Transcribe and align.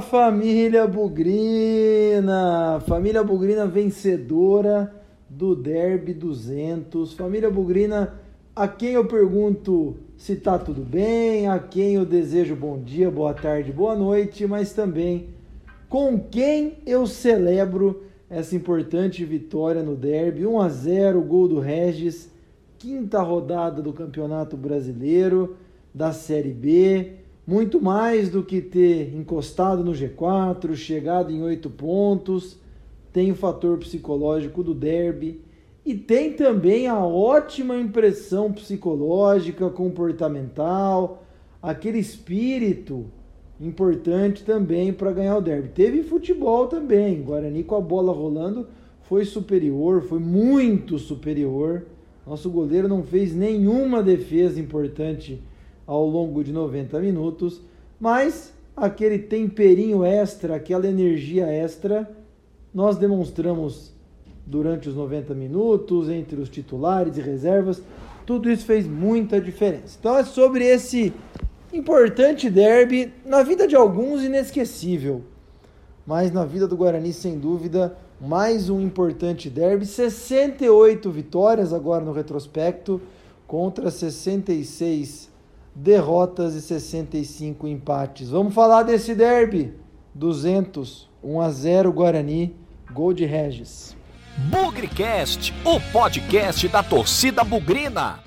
Família 0.00 0.86
Bugrina! 0.86 2.80
Família 2.86 3.22
Bugrina 3.22 3.66
vencedora 3.66 4.94
do 5.28 5.54
Derby 5.54 6.14
200. 6.14 7.12
Família 7.14 7.50
Bugrina, 7.50 8.14
a 8.54 8.66
quem 8.66 8.90
eu 8.92 9.06
pergunto 9.06 9.96
se 10.16 10.36
tá 10.36 10.58
tudo 10.58 10.82
bem, 10.82 11.48
a 11.48 11.58
quem 11.58 11.94
eu 11.94 12.04
desejo 12.04 12.56
bom 12.56 12.78
dia, 12.80 13.10
boa 13.10 13.32
tarde, 13.32 13.72
boa 13.72 13.94
noite, 13.94 14.46
mas 14.46 14.72
também 14.72 15.28
com 15.88 16.18
quem 16.18 16.78
eu 16.84 17.06
celebro 17.06 18.04
essa 18.28 18.54
importante 18.54 19.24
vitória 19.24 19.82
no 19.82 19.94
Derby, 19.96 20.46
1 20.46 20.60
a 20.60 20.68
0, 20.68 21.20
gol 21.22 21.48
do 21.48 21.60
Regis, 21.60 22.30
quinta 22.78 23.22
rodada 23.22 23.80
do 23.80 23.92
Campeonato 23.92 24.56
Brasileiro 24.56 25.56
da 25.94 26.12
Série 26.12 26.52
B 26.52 27.27
muito 27.48 27.80
mais 27.80 28.28
do 28.28 28.42
que 28.42 28.60
ter 28.60 29.16
encostado 29.16 29.82
no 29.82 29.92
G4, 29.92 30.74
chegado 30.74 31.32
em 31.32 31.42
oito 31.42 31.70
pontos, 31.70 32.58
tem 33.10 33.32
o 33.32 33.34
fator 33.34 33.78
psicológico 33.78 34.62
do 34.62 34.74
derby 34.74 35.40
e 35.82 35.94
tem 35.94 36.34
também 36.34 36.88
a 36.88 37.02
ótima 37.02 37.74
impressão 37.78 38.52
psicológica, 38.52 39.70
comportamental, 39.70 41.24
aquele 41.62 41.98
espírito 41.98 43.06
importante 43.58 44.44
também 44.44 44.92
para 44.92 45.10
ganhar 45.10 45.38
o 45.38 45.40
derby. 45.40 45.68
Teve 45.68 46.02
futebol 46.02 46.66
também, 46.66 47.22
Guarani 47.22 47.64
com 47.64 47.76
a 47.76 47.80
bola 47.80 48.12
rolando 48.12 48.66
foi 49.04 49.24
superior, 49.24 50.02
foi 50.02 50.18
muito 50.18 50.98
superior. 50.98 51.86
Nosso 52.26 52.50
goleiro 52.50 52.88
não 52.88 53.02
fez 53.02 53.34
nenhuma 53.34 54.02
defesa 54.02 54.60
importante 54.60 55.40
ao 55.88 56.06
longo 56.06 56.44
de 56.44 56.52
90 56.52 57.00
minutos, 57.00 57.62
mas 57.98 58.52
aquele 58.76 59.18
temperinho 59.18 60.04
extra, 60.04 60.56
aquela 60.56 60.86
energia 60.86 61.46
extra, 61.46 62.08
nós 62.74 62.98
demonstramos 62.98 63.90
durante 64.44 64.90
os 64.90 64.94
90 64.94 65.32
minutos, 65.34 66.10
entre 66.10 66.38
os 66.38 66.50
titulares 66.50 67.16
e 67.16 67.22
reservas, 67.22 67.82
tudo 68.26 68.50
isso 68.50 68.66
fez 68.66 68.86
muita 68.86 69.40
diferença. 69.40 69.96
Então 69.98 70.18
é 70.18 70.24
sobre 70.24 70.62
esse 70.62 71.10
importante 71.72 72.50
derby, 72.50 73.10
na 73.24 73.42
vida 73.42 73.66
de 73.66 73.74
alguns 73.74 74.22
inesquecível, 74.22 75.22
mas 76.06 76.30
na 76.30 76.44
vida 76.44 76.68
do 76.68 76.76
Guarani, 76.76 77.14
sem 77.14 77.38
dúvida, 77.38 77.96
mais 78.20 78.68
um 78.68 78.78
importante 78.78 79.48
derby, 79.48 79.86
68 79.86 81.10
vitórias 81.10 81.72
agora 81.72 82.04
no 82.04 82.12
retrospecto 82.12 83.00
contra 83.46 83.90
66 83.90 85.37
derrotas 85.78 86.56
e 86.56 86.60
65 86.60 87.68
empates. 87.68 88.30
Vamos 88.30 88.52
falar 88.52 88.82
desse 88.82 89.14
derby. 89.14 89.74
200, 90.12 91.08
1 91.22 91.40
a 91.40 91.50
0 91.50 91.92
Guarani, 91.92 92.56
gol 92.92 93.12
de 93.12 93.24
Regis. 93.24 93.96
Bugrecast, 94.50 95.54
o 95.64 95.80
podcast 95.92 96.66
da 96.66 96.82
torcida 96.82 97.44
bugrina. 97.44 98.18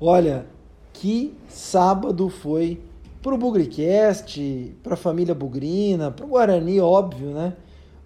Olha, 0.00 0.46
que 0.94 1.34
sábado 1.46 2.30
foi 2.30 2.80
pro 3.20 3.36
Bugrecast, 3.36 4.74
pra 4.82 4.96
família 4.96 5.34
bugrina, 5.34 6.10
pro 6.10 6.26
Guarani, 6.26 6.80
óbvio, 6.80 7.32
né? 7.32 7.52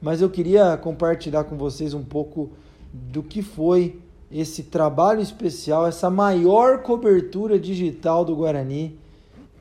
Mas 0.02 0.20
eu 0.20 0.28
queria 0.28 0.76
compartilhar 0.76 1.44
com 1.44 1.56
vocês 1.56 1.94
um 1.94 2.02
pouco 2.02 2.50
do 2.92 3.22
que 3.22 3.42
foi 3.42 4.00
esse 4.30 4.64
trabalho 4.64 5.20
especial, 5.20 5.86
essa 5.86 6.08
maior 6.08 6.82
cobertura 6.82 7.58
digital 7.58 8.24
do 8.24 8.36
Guarani 8.36 8.96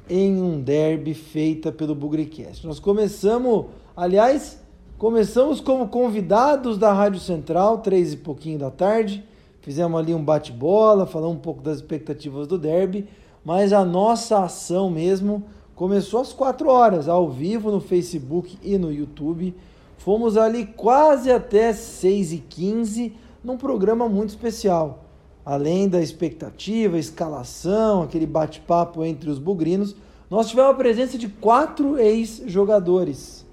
em 0.08 0.42
um 0.42 0.62
derby 0.62 1.14
feita 1.14 1.72
pelo 1.72 1.96
Bugricast. 1.96 2.66
Nós 2.66 2.80
começamos, 2.80 3.66
aliás, 3.96 4.62
começamos 4.98 5.60
como 5.60 5.88
convidados 5.88 6.78
da 6.78 6.94
Rádio 6.94 7.20
Central, 7.20 7.80
três 7.80 8.14
e 8.14 8.18
pouquinho 8.18 8.60
da 8.60 8.70
tarde. 8.70 9.24
Fizemos 9.62 10.00
ali 10.00 10.14
um 10.14 10.24
bate-bola, 10.24 11.06
falamos 11.06 11.38
um 11.38 11.42
pouco 11.42 11.62
das 11.62 11.78
expectativas 11.78 12.48
do 12.48 12.58
derby, 12.58 13.08
mas 13.44 13.74
a 13.74 13.84
nossa 13.84 14.44
ação 14.44 14.90
mesmo 14.90 15.44
começou 15.76 16.22
às 16.22 16.34
quatro 16.34 16.70
horas, 16.70 17.08
ao 17.08 17.30
vivo 17.30 17.72
no 17.72 17.80
Facebook 17.80 18.58
e 18.64 18.78
no 18.78 18.92
YouTube. 18.92 19.56
Fomos 19.98 20.38
ali 20.38 20.66
quase 20.66 21.32
até 21.32 21.74
seis 21.74 22.32
e 22.32 22.38
quinze 22.38 23.14
num 23.44 23.58
programa 23.58 24.08
muito 24.08 24.30
especial. 24.30 25.06
Além 25.46 25.88
da 25.88 26.02
expectativa, 26.02 26.98
escalação, 26.98 28.04
aquele 28.04 28.26
bate-papo 28.26 29.04
entre 29.04 29.30
os 29.30 29.40
bugrinos, 29.40 29.96
nós 30.30 30.48
tivemos 30.48 30.72
a 30.72 30.76
presença 30.76 31.18
de 31.18 31.28
quatro 31.28 31.98
ex-jogadores. 31.98 33.46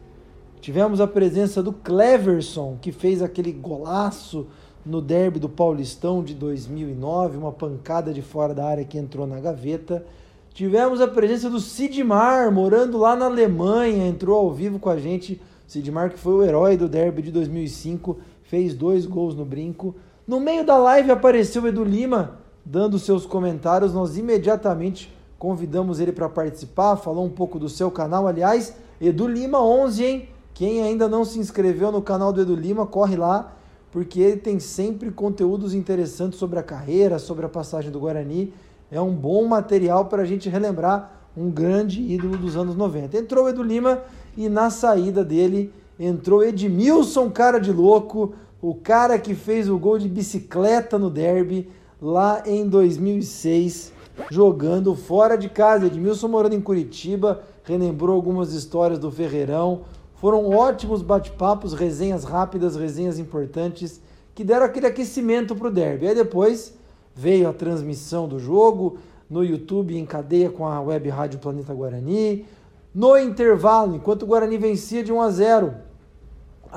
Tivemos 0.60 1.00
a 1.00 1.06
presença 1.06 1.62
do 1.62 1.72
Cleverson, 1.72 2.76
que 2.80 2.92
fez 2.92 3.22
aquele 3.22 3.52
golaço 3.52 4.46
no 4.84 5.00
derby 5.00 5.38
do 5.38 5.48
Paulistão 5.48 6.22
de 6.22 6.34
2009, 6.34 7.38
uma 7.38 7.52
pancada 7.52 8.12
de 8.12 8.20
fora 8.20 8.52
da 8.52 8.66
área 8.66 8.84
que 8.84 8.98
entrou 8.98 9.26
na 9.26 9.40
gaveta. 9.40 10.04
Tivemos 10.52 11.00
a 11.00 11.08
presença 11.08 11.48
do 11.48 11.60
Sidmar, 11.60 12.52
morando 12.52 12.98
lá 12.98 13.16
na 13.16 13.26
Alemanha, 13.26 14.06
entrou 14.06 14.38
ao 14.38 14.52
vivo 14.52 14.78
com 14.78 14.88
a 14.88 14.98
gente. 14.98 15.40
Sidmar, 15.66 16.10
que 16.10 16.18
foi 16.18 16.34
o 16.34 16.42
herói 16.44 16.76
do 16.76 16.88
derby 16.88 17.22
de 17.22 17.32
2005, 17.32 18.18
fez 18.48 18.74
dois 18.74 19.06
gols 19.06 19.34
no 19.34 19.44
brinco. 19.44 19.94
No 20.26 20.40
meio 20.40 20.64
da 20.64 20.76
live 20.76 21.10
apareceu 21.10 21.62
o 21.62 21.68
Edu 21.68 21.84
Lima 21.84 22.38
dando 22.64 22.98
seus 22.98 23.24
comentários. 23.24 23.94
Nós 23.94 24.16
imediatamente 24.16 25.14
convidamos 25.38 26.00
ele 26.00 26.12
para 26.12 26.28
participar, 26.28 26.96
falou 26.96 27.24
um 27.24 27.30
pouco 27.30 27.58
do 27.58 27.68
seu 27.68 27.90
canal. 27.90 28.26
Aliás, 28.26 28.74
Edu 29.00 29.28
Lima 29.28 29.62
11, 29.62 30.04
hein? 30.04 30.28
Quem 30.54 30.82
ainda 30.82 31.06
não 31.06 31.24
se 31.24 31.38
inscreveu 31.38 31.92
no 31.92 32.00
canal 32.00 32.32
do 32.32 32.40
Edu 32.40 32.54
Lima, 32.54 32.86
corre 32.86 33.14
lá, 33.14 33.52
porque 33.92 34.20
ele 34.20 34.38
tem 34.38 34.58
sempre 34.58 35.10
conteúdos 35.10 35.74
interessantes 35.74 36.38
sobre 36.38 36.58
a 36.58 36.62
carreira, 36.62 37.18
sobre 37.18 37.44
a 37.44 37.48
passagem 37.48 37.90
do 37.90 38.00
Guarani. 38.00 38.52
É 38.90 39.00
um 39.00 39.12
bom 39.12 39.46
material 39.46 40.06
para 40.06 40.22
a 40.22 40.24
gente 40.24 40.48
relembrar 40.48 41.12
um 41.36 41.50
grande 41.50 42.00
ídolo 42.00 42.38
dos 42.38 42.56
anos 42.56 42.74
90. 42.74 43.18
Entrou 43.18 43.44
o 43.44 43.48
Edu 43.48 43.62
Lima 43.62 44.02
e 44.36 44.48
na 44.48 44.70
saída 44.70 45.22
dele 45.22 45.72
entrou 45.98 46.44
Edmilson, 46.44 47.30
cara 47.30 47.58
de 47.58 47.72
louco, 47.72 48.34
o 48.60 48.74
cara 48.74 49.18
que 49.18 49.34
fez 49.34 49.68
o 49.68 49.78
gol 49.78 49.98
de 49.98 50.08
bicicleta 50.08 50.98
no 50.98 51.10
derby 51.10 51.68
lá 52.00 52.42
em 52.46 52.68
2006, 52.68 53.92
jogando 54.30 54.94
fora 54.94 55.36
de 55.36 55.48
casa. 55.48 55.86
Edmilson 55.86 56.28
morando 56.28 56.54
em 56.54 56.60
Curitiba, 56.60 57.42
relembrou 57.64 58.14
algumas 58.14 58.52
histórias 58.52 58.98
do 58.98 59.10
Ferreirão. 59.10 59.82
Foram 60.14 60.48
ótimos 60.50 61.02
bate-papos, 61.02 61.74
resenhas 61.74 62.24
rápidas, 62.24 62.76
resenhas 62.76 63.18
importantes, 63.18 64.00
que 64.34 64.44
deram 64.44 64.66
aquele 64.66 64.86
aquecimento 64.86 65.54
para 65.54 65.68
o 65.68 65.70
derby. 65.70 66.08
Aí 66.08 66.14
depois 66.14 66.74
veio 67.14 67.48
a 67.48 67.52
transmissão 67.52 68.28
do 68.28 68.38
jogo 68.38 68.98
no 69.28 69.44
YouTube 69.44 69.96
em 69.96 70.06
cadeia 70.06 70.50
com 70.50 70.66
a 70.66 70.80
web 70.80 71.08
rádio 71.08 71.38
Planeta 71.38 71.74
Guarani. 71.74 72.46
No 72.94 73.18
intervalo, 73.18 73.94
enquanto 73.94 74.22
o 74.22 74.26
Guarani 74.26 74.56
vencia 74.56 75.04
de 75.04 75.12
1 75.12 75.20
a 75.20 75.30
0, 75.30 75.74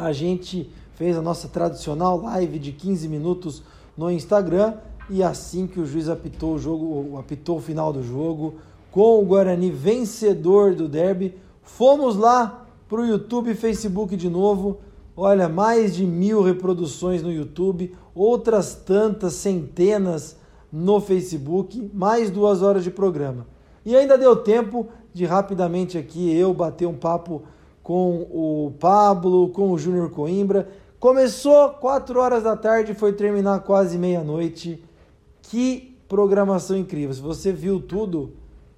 a 0.05 0.11
gente 0.11 0.69
fez 0.93 1.17
a 1.17 1.21
nossa 1.21 1.47
tradicional 1.47 2.21
live 2.21 2.59
de 2.59 2.71
15 2.71 3.07
minutos 3.07 3.63
no 3.97 4.09
Instagram 4.11 4.73
e 5.09 5.23
assim 5.23 5.65
que 5.65 5.79
o 5.79 5.85
juiz 5.85 6.07
apitou 6.07 6.55
o 6.55 6.59
jogo, 6.59 7.17
apitou 7.17 7.57
o 7.57 7.61
final 7.61 7.91
do 7.91 8.03
jogo, 8.03 8.55
com 8.91 9.19
o 9.19 9.25
Guarani 9.25 9.71
vencedor 9.71 10.75
do 10.75 10.88
derby, 10.88 11.35
fomos 11.61 12.15
lá 12.15 12.65
para 12.88 13.01
o 13.01 13.05
YouTube 13.05 13.51
e 13.51 13.55
Facebook 13.55 14.15
de 14.15 14.29
novo. 14.29 14.77
Olha, 15.15 15.49
mais 15.49 15.95
de 15.95 16.05
mil 16.05 16.41
reproduções 16.41 17.21
no 17.21 17.31
YouTube, 17.31 17.94
outras 18.15 18.74
tantas 18.74 19.33
centenas 19.33 20.38
no 20.71 21.01
Facebook, 21.01 21.89
mais 21.94 22.29
duas 22.29 22.62
horas 22.62 22.83
de 22.83 22.91
programa. 22.91 23.45
E 23.85 23.95
ainda 23.95 24.18
deu 24.18 24.35
tempo 24.35 24.88
de 25.13 25.25
rapidamente 25.25 25.97
aqui 25.97 26.33
eu 26.35 26.53
bater 26.53 26.88
um 26.88 26.95
papo 26.95 27.44
com 27.89 28.27
o 28.30 28.71
Pablo, 28.80 29.50
com 29.50 29.71
o 29.71 29.77
Júnior 29.80 30.12
Coimbra. 30.12 30.69
Começou 31.00 31.69
4 31.69 32.19
horas 32.19 32.44
da 32.44 32.56
tarde, 32.56 32.94
foi 32.94 33.13
terminar 33.13 33.62
quase 33.62 33.97
meia-noite. 33.97 34.83
Que 35.41 35.97
programação 36.07 36.77
incrível! 36.77 37.15
Se 37.15 37.19
você 37.19 37.51
viu 37.51 37.81
tudo, 37.81 38.33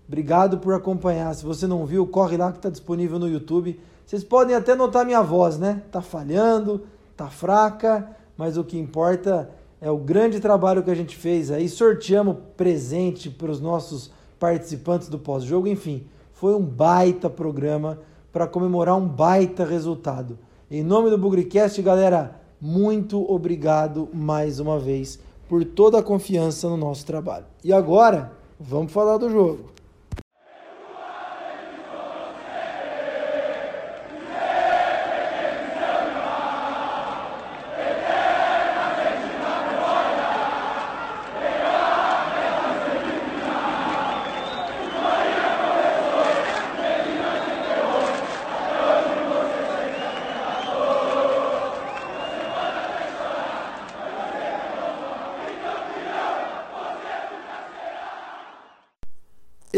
obrigado 0.07 0.59
por 0.59 0.73
acompanhar. 0.73 1.35
Se 1.35 1.43
você 1.43 1.67
não 1.67 1.85
viu, 1.85 2.07
corre 2.07 2.37
lá 2.37 2.53
que 2.53 2.59
está 2.59 2.69
disponível 2.69 3.19
no 3.19 3.27
YouTube. 3.27 3.77
Vocês 4.05 4.23
podem 4.23 4.55
até 4.55 4.75
notar 4.75 5.05
minha 5.05 5.21
voz, 5.21 5.59
né? 5.59 5.83
Tá 5.91 6.01
falhando, 6.01 6.83
tá 7.17 7.27
fraca, 7.27 8.15
mas 8.37 8.55
o 8.55 8.63
que 8.63 8.79
importa 8.79 9.49
é 9.81 9.91
o 9.91 9.97
grande 9.97 10.39
trabalho 10.39 10.83
que 10.83 10.89
a 10.89 10.95
gente 10.95 11.17
fez 11.17 11.51
aí. 11.51 11.67
Sorteamos 11.67 12.37
presente 12.55 13.29
para 13.29 13.51
os 13.51 13.59
nossos 13.59 14.09
participantes 14.39 15.09
do 15.09 15.19
pós-jogo. 15.19 15.67
Enfim, 15.67 16.07
foi 16.31 16.55
um 16.55 16.63
baita 16.63 17.29
programa 17.29 17.99
para 18.31 18.47
comemorar 18.47 18.95
um 18.97 19.07
baita 19.07 19.65
resultado. 19.65 20.37
Em 20.69 20.83
nome 20.83 21.09
do 21.09 21.17
Bugricast, 21.17 21.81
galera, 21.81 22.39
muito 22.59 23.29
obrigado 23.29 24.07
mais 24.13 24.59
uma 24.59 24.79
vez 24.79 25.19
por 25.49 25.65
toda 25.65 25.99
a 25.99 26.03
confiança 26.03 26.69
no 26.69 26.77
nosso 26.77 27.05
trabalho. 27.05 27.45
E 27.63 27.73
agora, 27.73 28.31
vamos 28.59 28.91
falar 28.91 29.17
do 29.17 29.29
jogo. 29.29 29.71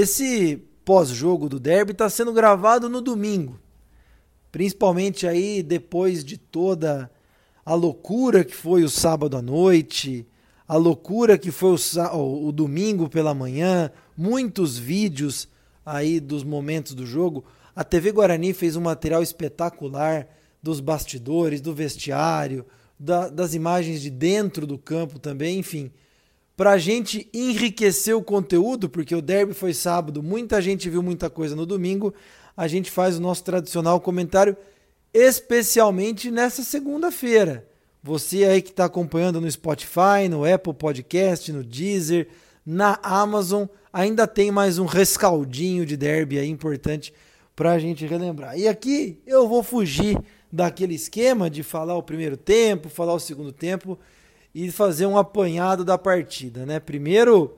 Esse 0.04 0.62
pós-jogo 0.86 1.50
do 1.50 1.60
derby 1.60 1.92
está 1.94 2.10
sendo 2.10 2.34
gravado 2.34 2.90
no 2.90 3.02
domingo. 3.02 3.60
Principalmente 4.52 5.26
aí 5.26 5.64
depois 5.64 6.24
de 6.24 6.38
toda 6.38 7.10
a 7.66 7.74
loucura 7.74 8.44
que 8.44 8.56
foi 8.56 8.84
o 8.84 8.90
sábado 8.90 9.38
à 9.38 9.42
noite, 9.42 10.28
a 10.68 10.76
loucura 10.76 11.38
que 11.38 11.52
foi 11.52 11.76
o, 12.14 12.48
o 12.48 12.52
domingo 12.52 13.10
pela 13.10 13.34
manhã, 13.34 13.92
muitos 14.16 14.78
vídeos 14.78 15.48
aí 15.86 16.20
dos 16.20 16.44
momentos 16.44 16.94
do 16.94 17.06
jogo. 17.06 17.44
A 17.76 17.84
TV 17.84 18.12
Guarani 18.12 18.54
fez 18.54 18.76
um 18.76 18.82
material 18.82 19.24
espetacular 19.24 20.28
dos 20.62 20.80
bastidores, 20.80 21.62
do 21.62 21.74
vestiário, 21.74 22.66
da, 23.00 23.28
das 23.30 23.54
imagens 23.54 24.02
de 24.02 24.10
dentro 24.10 24.68
do 24.68 24.78
campo 24.78 25.18
também, 25.18 25.60
enfim. 25.60 25.92
Para 26.56 26.72
a 26.72 26.78
gente 26.78 27.28
enriquecer 27.34 28.16
o 28.16 28.22
conteúdo, 28.22 28.88
porque 28.88 29.16
o 29.16 29.22
derby 29.22 29.54
foi 29.54 29.74
sábado, 29.74 30.22
muita 30.22 30.62
gente 30.62 30.90
viu 30.90 31.02
muita 31.02 31.30
coisa 31.30 31.56
no 31.56 31.66
domingo, 31.66 32.14
a 32.56 32.68
gente 32.68 32.92
faz 32.92 33.18
o 33.18 33.22
nosso 33.22 33.44
tradicional 33.44 34.00
comentário, 34.00 34.56
especialmente 35.12 36.30
nessa 36.30 36.62
segunda-feira. 36.64 37.68
Você 38.04 38.44
aí 38.44 38.62
que 38.62 38.70
está 38.70 38.86
acompanhando 38.86 39.42
no 39.42 39.50
Spotify, 39.50 40.28
no 40.30 40.46
Apple 40.46 40.74
Podcast, 40.74 41.52
no 41.52 41.64
Deezer, 41.64 42.28
na 42.66 43.00
Amazon, 43.02 43.66
ainda 43.92 44.28
tem 44.28 44.52
mais 44.52 44.78
um 44.78 44.86
rescaldinho 44.86 45.86
de 45.86 45.98
derby 45.98 46.38
aí 46.38 46.50
importante 46.50 47.14
para 47.56 47.72
a 47.72 47.80
gente 47.80 48.06
relembrar. 48.06 48.58
E 48.58 48.68
aqui 48.68 49.20
eu 49.26 49.48
vou 49.48 49.64
fugir 49.64 50.20
daquele 50.52 50.96
esquema 50.96 51.50
de 51.50 51.64
falar 51.64 51.96
o 51.96 52.04
primeiro 52.04 52.38
tempo, 52.38 52.90
falar 52.90 53.14
o 53.14 53.20
segundo 53.20 53.52
tempo 53.52 53.98
e 54.54 54.72
fazer 54.72 55.06
um 55.06 55.18
apanhado 55.18 55.84
da 55.84 55.98
partida, 55.98 56.66
né? 56.66 56.80
Primeiro, 56.80 57.58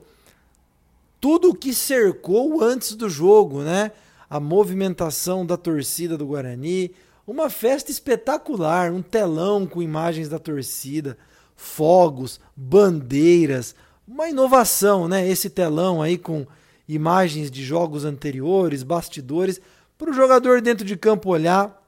tudo 1.20 1.50
o 1.50 1.54
que 1.54 1.74
cercou 1.74 2.62
antes 2.62 2.94
do 2.94 3.08
jogo, 3.08 3.62
né? 3.62 3.92
A 4.28 4.40
movimentação 4.40 5.44
da 5.44 5.56
torcida 5.56 6.16
do 6.16 6.26
Guarani, 6.26 6.92
uma 7.26 7.50
festa 7.50 7.90
espetacular, 7.90 8.92
um 8.92 9.02
telão 9.02 9.66
com 9.66 9.82
imagens 9.82 10.28
da 10.28 10.38
torcida, 10.38 11.18
fogos, 11.54 12.40
bandeiras, 12.56 13.74
uma 14.06 14.28
inovação, 14.28 15.06
né? 15.06 15.28
Esse 15.28 15.50
telão 15.50 16.00
aí 16.00 16.16
com 16.16 16.46
imagens 16.88 17.50
de 17.50 17.64
jogos 17.64 18.04
anteriores, 18.04 18.82
bastidores, 18.82 19.60
para 19.98 20.10
o 20.10 20.14
jogador 20.14 20.60
dentro 20.60 20.84
de 20.84 20.96
campo 20.96 21.30
olhar 21.30 21.82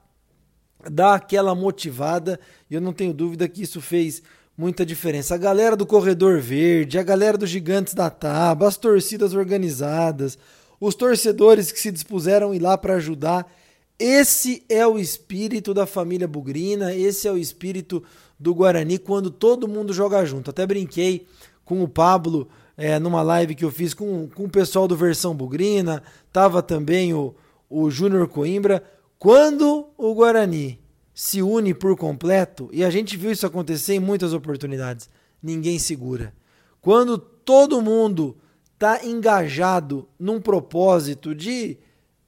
dá 0.91 1.15
aquela 1.15 1.55
motivada, 1.55 2.39
e 2.71 2.75
eu 2.75 2.81
não 2.81 2.93
tenho 2.93 3.13
dúvida 3.13 3.49
que 3.49 3.63
isso 3.63 3.81
fez 3.81 4.23
muita 4.59 4.85
diferença. 4.85 5.37
A 5.37 5.39
galera 5.39 5.77
do 5.77 5.87
Corredor 5.87 6.41
Verde, 6.41 6.99
a 6.99 7.03
galera 7.05 7.39
dos 7.39 7.49
Gigantes 7.49 7.95
da 7.95 8.11
Taba, 8.11 8.67
as 8.67 8.77
torcidas 8.77 9.33
organizadas, 9.33 10.37
os 10.81 10.97
torcedores 10.97 11.71
que 11.71 11.79
se 11.79 11.93
dispuseram 11.93 12.51
a 12.51 12.57
ir 12.57 12.59
lá 12.59 12.77
para 12.77 12.95
ajudar. 12.95 13.49
Esse 13.97 14.65
é 14.69 14.85
o 14.85 14.99
espírito 14.99 15.73
da 15.73 15.87
família 15.87 16.27
Bugrina, 16.27 16.93
esse 16.93 17.29
é 17.29 17.33
o 17.33 17.39
espírito 17.39 18.03
do 18.39 18.53
Guarani 18.53 18.99
quando 18.99 19.31
todo 19.31 19.69
mundo 19.69 19.93
joga 19.93 20.25
junto. 20.27 20.51
Até 20.51 20.67
brinquei 20.67 21.25
com 21.65 21.81
o 21.83 21.89
Pablo 21.89 22.49
é, 22.77 22.99
numa 22.99 23.23
live 23.23 23.55
que 23.55 23.65
eu 23.65 23.71
fiz 23.71 23.95
com, 23.95 24.29
com 24.29 24.45
o 24.45 24.51
pessoal 24.51 24.89
do 24.89 24.97
Versão 24.97 25.37
Bugrina, 25.37 26.03
tava 26.33 26.63
também 26.63 27.15
o, 27.15 27.35
o 27.71 27.91
Júnior 27.91 28.27
Coimbra. 28.27 28.83
Quando 29.19 29.87
o 29.97 30.15
Guarani 30.15 30.81
se 31.21 31.43
une 31.43 31.75
por 31.75 31.97
completo, 31.97 32.71
e 32.73 32.85
a 32.85 32.91
gente 32.91 33.17
viu 33.17 33.33
isso 33.33 33.45
acontecer 33.45 33.95
em 33.95 33.99
muitas 33.99 34.33
oportunidades, 34.33 35.11
ninguém 35.43 35.77
segura. 35.77 36.33
Quando 36.81 37.19
todo 37.19 37.83
mundo 37.83 38.37
está 38.75 39.05
engajado 39.05 40.09
num 40.17 40.41
propósito 40.41 41.35
de 41.35 41.77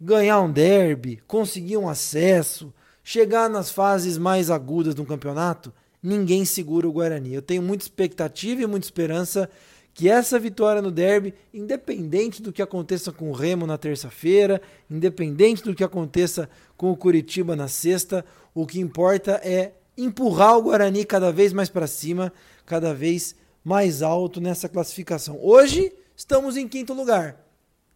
ganhar 0.00 0.40
um 0.40 0.50
derby, 0.50 1.22
conseguir 1.28 1.76
um 1.76 1.88
acesso, 1.88 2.74
chegar 3.04 3.48
nas 3.48 3.70
fases 3.70 4.18
mais 4.18 4.50
agudas 4.50 4.92
do 4.92 5.06
campeonato, 5.06 5.72
ninguém 6.02 6.44
segura 6.44 6.88
o 6.88 6.92
Guarani. 6.92 7.32
Eu 7.32 7.42
tenho 7.42 7.62
muita 7.62 7.84
expectativa 7.84 8.62
e 8.62 8.66
muita 8.66 8.88
esperança 8.88 9.48
que 9.94 10.08
essa 10.08 10.38
vitória 10.38 10.80
no 10.80 10.90
derby, 10.90 11.34
independente 11.52 12.40
do 12.40 12.52
que 12.52 12.62
aconteça 12.62 13.12
com 13.12 13.30
o 13.30 13.34
Remo 13.34 13.66
na 13.66 13.76
terça-feira, 13.76 14.60
independente 14.90 15.62
do 15.62 15.74
que 15.74 15.84
aconteça 15.84 16.48
com 16.76 16.90
o 16.90 16.96
Curitiba 16.96 17.54
na 17.54 17.68
sexta, 17.68 18.24
o 18.54 18.66
que 18.66 18.80
importa 18.80 19.40
é 19.44 19.72
empurrar 19.96 20.56
o 20.56 20.62
Guarani 20.62 21.04
cada 21.04 21.30
vez 21.30 21.52
mais 21.52 21.68
para 21.68 21.86
cima, 21.86 22.32
cada 22.64 22.94
vez 22.94 23.34
mais 23.64 24.02
alto 24.02 24.40
nessa 24.40 24.68
classificação. 24.68 25.38
Hoje 25.42 25.92
estamos 26.16 26.56
em 26.56 26.66
quinto 26.66 26.94
lugar. 26.94 27.44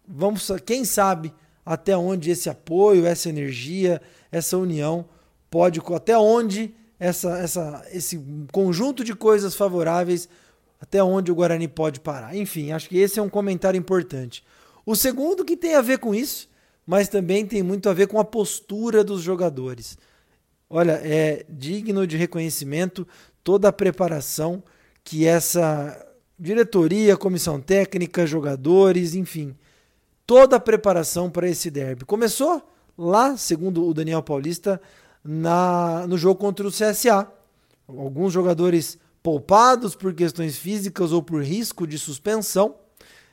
Vamos, 0.06 0.50
quem 0.66 0.84
sabe 0.84 1.32
até 1.64 1.96
onde 1.96 2.30
esse 2.30 2.50
apoio, 2.50 3.06
essa 3.06 3.28
energia, 3.28 4.00
essa 4.30 4.58
união 4.58 5.06
pode, 5.50 5.80
até 5.94 6.16
onde 6.18 6.74
essa, 6.98 7.38
essa, 7.38 7.86
esse 7.92 8.22
conjunto 8.52 9.02
de 9.02 9.14
coisas 9.14 9.54
favoráveis 9.54 10.28
até 10.80 11.02
onde 11.02 11.32
o 11.32 11.34
Guarani 11.34 11.66
pode 11.66 12.00
parar. 12.00 12.36
Enfim, 12.36 12.72
acho 12.72 12.88
que 12.88 12.98
esse 12.98 13.18
é 13.18 13.22
um 13.22 13.28
comentário 13.28 13.78
importante. 13.78 14.44
O 14.84 14.94
segundo 14.94 15.44
que 15.44 15.56
tem 15.56 15.74
a 15.74 15.80
ver 15.80 15.98
com 15.98 16.14
isso, 16.14 16.48
mas 16.86 17.08
também 17.08 17.46
tem 17.46 17.62
muito 17.62 17.88
a 17.88 17.94
ver 17.94 18.06
com 18.06 18.18
a 18.18 18.24
postura 18.24 19.02
dos 19.02 19.22
jogadores. 19.22 19.96
Olha, 20.76 21.00
é 21.04 21.46
digno 21.48 22.04
de 22.04 22.16
reconhecimento 22.16 23.06
toda 23.44 23.68
a 23.68 23.72
preparação 23.72 24.60
que 25.04 25.24
essa 25.24 26.04
diretoria, 26.36 27.16
comissão 27.16 27.60
técnica, 27.60 28.26
jogadores, 28.26 29.14
enfim, 29.14 29.54
toda 30.26 30.56
a 30.56 30.60
preparação 30.60 31.30
para 31.30 31.48
esse 31.48 31.70
derby. 31.70 32.04
Começou 32.04 32.60
lá, 32.98 33.36
segundo 33.36 33.86
o 33.86 33.94
Daniel 33.94 34.20
Paulista, 34.20 34.80
na, 35.22 36.08
no 36.08 36.18
jogo 36.18 36.40
contra 36.40 36.66
o 36.66 36.72
CSA. 36.72 37.30
Alguns 37.86 38.32
jogadores 38.32 38.98
poupados 39.22 39.94
por 39.94 40.12
questões 40.12 40.56
físicas 40.56 41.12
ou 41.12 41.22
por 41.22 41.40
risco 41.40 41.86
de 41.86 41.96
suspensão. 42.00 42.74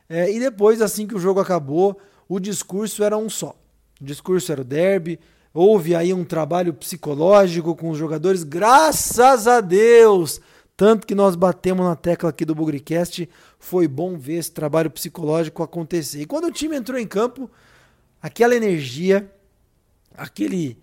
É, 0.07 0.31
e 0.31 0.39
depois, 0.39 0.79
assim 0.79 1.07
que 1.07 1.15
o 1.15 1.19
jogo 1.19 1.39
acabou, 1.39 1.99
o 2.29 2.39
discurso 2.39 3.03
era 3.03 3.17
um 3.17 3.31
só. 3.31 3.55
O 3.99 4.05
discurso 4.05 4.51
era 4.51 4.61
o 4.61 4.63
derby. 4.63 5.19
Houve 5.53 5.95
aí 5.95 6.13
um 6.13 6.23
trabalho 6.23 6.73
psicológico 6.73 7.75
com 7.75 7.89
os 7.89 7.97
jogadores, 7.97 8.43
graças 8.43 9.47
a 9.47 9.59
Deus! 9.59 10.39
Tanto 10.77 11.05
que 11.05 11.13
nós 11.13 11.35
batemos 11.35 11.85
na 11.85 11.95
tecla 11.95 12.29
aqui 12.29 12.43
do 12.45 12.55
Bugricast, 12.55 13.29
foi 13.59 13.87
bom 13.87 14.17
ver 14.17 14.35
esse 14.35 14.51
trabalho 14.51 14.89
psicológico 14.89 15.61
acontecer. 15.61 16.21
E 16.21 16.25
quando 16.25 16.45
o 16.45 16.51
time 16.51 16.75
entrou 16.75 16.97
em 16.97 17.05
campo, 17.05 17.51
aquela 18.21 18.55
energia, 18.55 19.31
aquele 20.15 20.79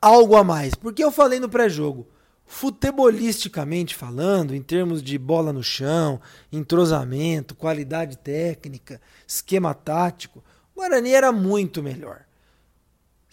algo 0.00 0.36
a 0.36 0.44
mais. 0.44 0.74
Porque 0.74 1.04
eu 1.04 1.10
falei 1.10 1.38
no 1.38 1.48
pré-jogo, 1.48 2.06
futebolisticamente 2.46 3.94
falando, 3.94 4.54
em 4.54 4.62
termos 4.62 5.02
de 5.02 5.18
bola 5.18 5.52
no 5.52 5.62
chão, 5.62 6.20
entrosamento, 6.50 7.54
qualidade 7.54 8.16
técnica, 8.18 9.00
esquema 9.26 9.74
tático, 9.74 10.42
o 10.74 10.80
Guarani 10.80 11.12
era 11.12 11.30
muito 11.30 11.82
melhor. 11.82 12.24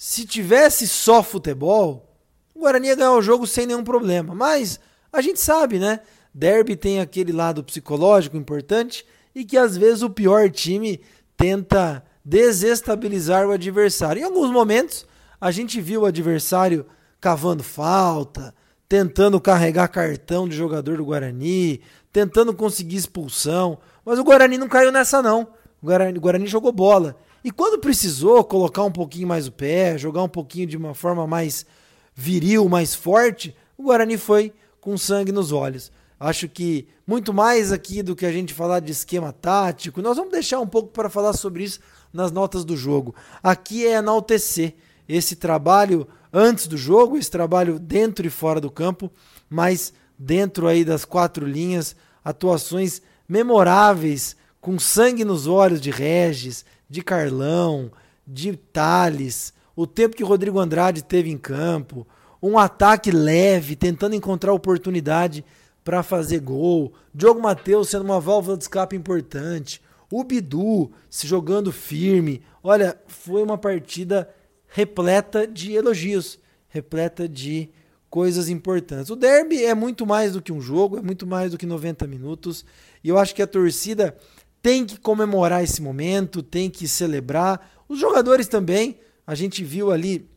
Se 0.02 0.26
tivesse 0.26 0.88
só 0.88 1.22
futebol, 1.22 2.16
o 2.56 2.62
Guarani 2.62 2.88
ia 2.88 2.96
ganhar 2.96 3.12
o 3.12 3.22
jogo 3.22 3.46
sem 3.46 3.66
nenhum 3.66 3.84
problema. 3.84 4.34
Mas 4.34 4.80
a 5.12 5.20
gente 5.20 5.42
sabe, 5.42 5.78
né? 5.78 6.00
Derby 6.34 6.78
tem 6.78 7.02
aquele 7.02 7.34
lado 7.34 7.62
psicológico 7.62 8.38
importante 8.38 9.06
e 9.36 9.44
que 9.44 9.58
às 9.58 9.76
vezes 9.76 10.02
o 10.02 10.10
pior 10.10 10.50
time 10.50 11.02
tenta 11.36 12.02
desestabilizar 12.24 13.46
o 13.46 13.52
adversário. 13.52 14.22
Em 14.22 14.24
alguns 14.24 14.50
momentos, 14.50 15.06
a 15.40 15.52
gente 15.52 15.82
viu 15.82 16.04
o 16.04 16.06
adversário 16.06 16.86
cavando 17.20 17.62
falta, 17.62 18.56
tentando 18.88 19.38
carregar 19.42 19.90
cartão 19.90 20.48
de 20.48 20.56
jogador 20.56 20.96
do 20.96 21.04
Guarani, 21.04 21.82
tentando 22.10 22.54
conseguir 22.54 22.96
expulsão. 22.96 23.78
Mas 24.06 24.18
o 24.18 24.24
Guarani 24.24 24.58
não 24.58 24.70
caiu 24.70 24.94
nessa, 24.94 25.22
não. 25.22 25.42
O 25.82 25.88
Guarani, 25.88 26.18
o 26.18 26.22
Guarani 26.22 26.48
jogou 26.48 26.72
bola. 26.72 27.18
E 27.44 27.52
quando 27.52 27.80
precisou 27.80 28.44
colocar 28.44 28.84
um 28.84 28.92
pouquinho 28.92 29.28
mais 29.28 29.48
o 29.48 29.52
pé, 29.52 29.98
jogar 29.98 30.24
um 30.24 30.30
pouquinho 30.30 30.68
de 30.68 30.78
uma 30.78 30.94
forma 30.94 31.26
mais 31.26 31.66
viril, 32.14 32.68
mais 32.68 32.94
forte, 32.94 33.56
o 33.78 33.84
Guarani 33.84 34.18
foi 34.18 34.54
com 34.82 34.98
sangue 34.98 35.32
nos 35.32 35.52
olhos. 35.52 35.92
Acho 36.20 36.50
que 36.50 36.86
muito 37.08 37.34
mais 37.34 37.72
aqui 37.72 38.04
do 38.04 38.16
que 38.16 38.26
a 38.26 38.32
gente 38.32 38.54
falar 38.54 38.82
de 38.82 38.92
esquema 38.92 39.32
tático, 39.32 40.02
nós 40.02 40.18
vamos 40.18 40.34
deixar 40.34 40.60
um 40.60 40.68
pouco 40.68 40.90
para 40.90 41.10
falar 41.10 41.32
sobre 41.32 41.64
isso 41.64 41.80
nas 42.12 42.30
notas 42.30 42.66
do 42.66 42.76
jogo. 42.76 43.16
Aqui 43.42 43.88
é 43.88 43.94
enaltecer 43.94 44.76
esse 45.08 45.38
trabalho 45.38 46.06
antes 46.32 46.68
do 46.68 46.78
jogo, 46.78 47.18
esse 47.18 47.32
trabalho 47.32 47.80
dentro 47.80 48.28
e 48.28 48.30
fora 48.30 48.60
do 48.60 48.70
campo, 48.70 49.10
mas 49.50 49.94
dentro 50.18 50.68
aí 50.68 50.84
das 50.84 51.06
quatro 51.06 51.46
linhas, 51.46 51.96
atuações 52.24 53.02
memoráveis, 53.28 54.36
com 54.60 54.78
sangue 54.78 55.24
nos 55.24 55.48
olhos 55.48 55.80
de 55.80 55.90
Regis, 55.90 56.66
de 56.90 57.04
Carlão, 57.04 57.92
de 58.26 58.56
Thales, 58.56 59.54
o 59.76 59.86
tempo 59.86 60.16
que 60.16 60.24
Rodrigo 60.24 60.60
Andrade 60.60 61.04
teve 61.04 61.30
em 61.30 61.38
campo, 61.38 62.08
um 62.42 62.58
ataque 62.58 63.12
leve, 63.12 63.76
tentando 63.76 64.16
encontrar 64.16 64.54
oportunidade 64.54 65.44
para 65.84 66.04
fazer 66.04 66.40
gol, 66.40 66.94
Diogo 67.14 67.42
Matheus 67.42 67.90
sendo 67.90 68.06
uma 68.06 68.20
válvula 68.20 68.58
de 68.58 68.64
escape 68.64 68.96
importante, 68.96 69.82
O 70.12 70.24
Bidu 70.24 70.92
se 71.10 71.28
jogando 71.28 71.72
firme. 71.72 72.42
Olha, 72.64 73.00
foi 73.08 73.44
uma 73.44 73.58
partida 73.58 74.28
repleta 74.68 75.46
de 75.46 75.74
elogios, 75.74 76.40
repleta 76.68 77.28
de 77.28 77.70
coisas 78.10 78.50
importantes. 78.50 79.10
O 79.10 79.16
derby 79.16 79.64
é 79.64 79.76
muito 79.76 80.06
mais 80.06 80.34
do 80.34 80.42
que 80.42 80.52
um 80.52 80.60
jogo, 80.60 80.98
é 80.98 81.02
muito 81.02 81.28
mais 81.28 81.52
do 81.52 81.58
que 81.58 81.66
90 81.66 82.08
minutos. 82.08 82.66
E 83.04 83.10
eu 83.10 83.18
acho 83.18 83.36
que 83.36 83.42
a 83.42 83.48
torcida 83.48 84.18
tem 84.62 84.86
que 84.86 85.00
comemorar 85.00 85.64
esse 85.64 85.82
momento, 85.82 86.44
tem 86.44 86.70
que 86.70 86.88
celebrar. 86.88 87.72
Os 87.88 88.00
jogadores 88.00 88.48
também. 88.48 89.00
A 89.26 89.36
gente 89.36 89.64
viu 89.64 89.92
ali 89.92 90.28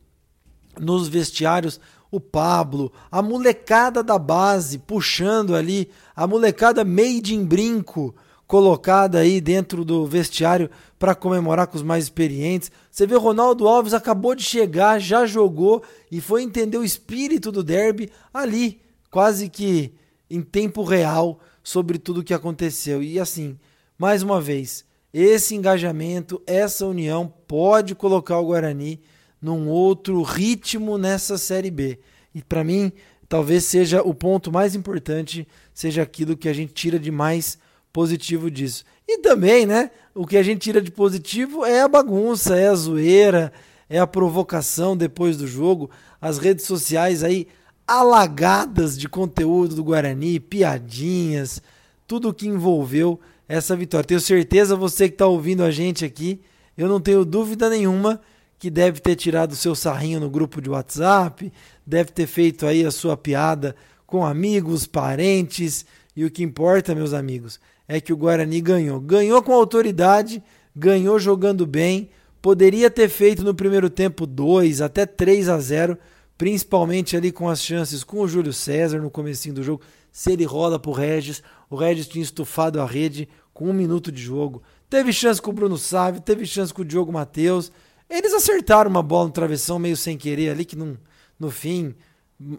nos 0.79 1.07
vestiários 1.07 1.79
o 2.11 2.19
Pablo, 2.19 2.91
a 3.11 3.23
molecada 3.23 4.03
da 4.03 4.19
base 4.19 4.77
puxando 4.77 5.55
ali, 5.55 5.89
a 6.15 6.27
molecada 6.27 6.85
made 6.85 7.33
in 7.33 7.43
brinco 7.43 8.13
colocada 8.45 9.17
aí 9.17 9.41
dentro 9.41 9.83
do 9.83 10.05
vestiário 10.05 10.69
para 10.99 11.15
comemorar 11.15 11.65
com 11.65 11.75
os 11.75 11.81
mais 11.81 12.03
experientes. 12.03 12.71
Você 12.91 13.07
vê 13.07 13.15
o 13.15 13.19
Ronaldo 13.19 13.67
Alves 13.67 13.95
acabou 13.95 14.35
de 14.35 14.43
chegar, 14.43 14.99
já 14.99 15.25
jogou 15.25 15.81
e 16.11 16.21
foi 16.21 16.43
entender 16.43 16.77
o 16.77 16.83
espírito 16.83 17.51
do 17.51 17.63
derby 17.63 18.11
ali, 18.31 18.79
quase 19.09 19.49
que 19.49 19.91
em 20.29 20.43
tempo 20.43 20.83
real 20.83 21.39
sobre 21.63 21.97
tudo 21.97 22.19
o 22.19 22.23
que 22.23 22.33
aconteceu. 22.33 23.01
E 23.01 23.19
assim, 23.19 23.57
mais 23.97 24.23
uma 24.23 24.41
vez, 24.41 24.85
esse 25.13 25.55
engajamento, 25.55 26.41
essa 26.47 26.85
união 26.85 27.31
pode 27.47 27.93
colocar 27.93 28.39
o 28.39 28.45
Guarani 28.47 28.99
num 29.41 29.67
outro 29.67 30.21
ritmo 30.23 30.97
nessa 30.97 31.37
Série 31.37 31.69
B. 31.69 31.99
E 32.33 32.41
para 32.41 32.63
mim, 32.63 32.91
talvez 33.29 33.65
seja 33.65 34.01
o 34.01 34.13
ponto 34.13 34.51
mais 34.51 34.73
importante, 34.73 35.47
seja 35.73 36.01
aquilo 36.01 36.35
que 36.35 36.49
a 36.49 36.53
gente 36.53 36.73
tira 36.73 36.97
de 36.97 37.11
mais 37.11 37.57
positivo 37.91 38.49
disso. 38.49 38.83
E 39.07 39.19
também, 39.19 39.65
né, 39.65 39.91
o 40.15 40.25
que 40.25 40.37
a 40.37 40.43
gente 40.43 40.61
tira 40.61 40.81
de 40.81 40.89
positivo 40.89 41.63
é 41.63 41.81
a 41.81 41.87
bagunça, 41.87 42.57
é 42.57 42.69
a 42.69 42.75
zoeira, 42.75 43.53
é 43.89 43.99
a 43.99 44.07
provocação 44.07 44.97
depois 44.97 45.37
do 45.37 45.45
jogo, 45.45 45.91
as 46.19 46.39
redes 46.39 46.65
sociais 46.65 47.23
aí 47.23 47.47
alagadas 47.87 48.97
de 48.97 49.07
conteúdo 49.07 49.75
do 49.75 49.83
Guarani, 49.83 50.39
piadinhas, 50.39 51.61
tudo 52.07 52.29
o 52.29 52.33
que 52.33 52.47
envolveu 52.47 53.19
essa 53.47 53.75
vitória. 53.75 54.05
Tenho 54.05 54.19
certeza 54.19 54.75
você 54.75 55.07
que 55.07 55.15
está 55.15 55.27
ouvindo 55.27 55.63
a 55.63 55.71
gente 55.71 56.05
aqui, 56.05 56.41
eu 56.77 56.87
não 56.87 56.99
tenho 56.99 57.23
dúvida 57.23 57.69
nenhuma 57.69 58.21
que 58.57 58.69
deve 58.69 58.99
ter 58.99 59.15
tirado 59.15 59.51
o 59.51 59.55
seu 59.55 59.75
sarrinho 59.75 60.19
no 60.19 60.29
grupo 60.29 60.61
de 60.61 60.69
WhatsApp, 60.69 61.51
deve 61.85 62.11
ter 62.11 62.25
feito 62.25 62.65
aí 62.65 62.85
a 62.85 62.91
sua 62.91 63.17
piada 63.17 63.75
com 64.07 64.25
amigos, 64.25 64.87
parentes, 64.87 65.85
e 66.15 66.23
o 66.23 66.31
que 66.31 66.43
importa, 66.43 66.95
meus 66.95 67.13
amigos, 67.13 67.59
é 67.87 67.99
que 67.99 68.13
o 68.13 68.17
Guarani 68.17 68.61
ganhou. 68.61 68.99
Ganhou 68.99 69.41
com 69.41 69.51
autoridade, 69.51 70.41
ganhou 70.75 71.19
jogando 71.19 71.65
bem, 71.65 72.09
poderia 72.41 72.89
ter 72.89 73.09
feito 73.09 73.43
no 73.43 73.53
primeiro 73.53 73.89
tempo 73.89 74.25
2 74.25 74.81
até 74.81 75.05
3 75.05 75.49
a 75.49 75.59
0, 75.59 75.97
principalmente 76.37 77.17
ali 77.17 77.31
com 77.31 77.49
as 77.49 77.61
chances 77.61 78.03
com 78.03 78.21
o 78.21 78.27
Júlio 78.27 78.53
César 78.53 78.99
no 78.99 79.09
comecinho 79.09 79.55
do 79.55 79.63
jogo, 79.63 79.81
se 80.11 80.31
ele 80.31 80.45
rola 80.45 80.79
pro 80.79 80.91
Regis, 80.91 81.41
o 81.75 81.77
Regis 81.79 82.07
tinha 82.07 82.23
estufado 82.23 82.81
a 82.81 82.85
rede 82.85 83.27
com 83.53 83.69
um 83.69 83.73
minuto 83.73 84.11
de 84.11 84.21
jogo. 84.21 84.61
Teve 84.89 85.11
chance 85.11 85.41
com 85.41 85.51
o 85.51 85.53
Bruno 85.53 85.77
Sávio, 85.77 86.21
teve 86.21 86.45
chance 86.45 86.73
com 86.73 86.81
o 86.81 86.85
Diogo 86.85 87.11
Matheus, 87.11 87.71
eles 88.09 88.33
acertaram 88.33 88.89
uma 88.89 89.01
bola 89.01 89.25
no 89.25 89.31
travessão 89.31 89.79
meio 89.79 89.97
sem 89.97 90.17
querer 90.17 90.49
ali, 90.49 90.65
que 90.65 90.75
não, 90.75 90.97
no 91.39 91.49
fim 91.49 91.95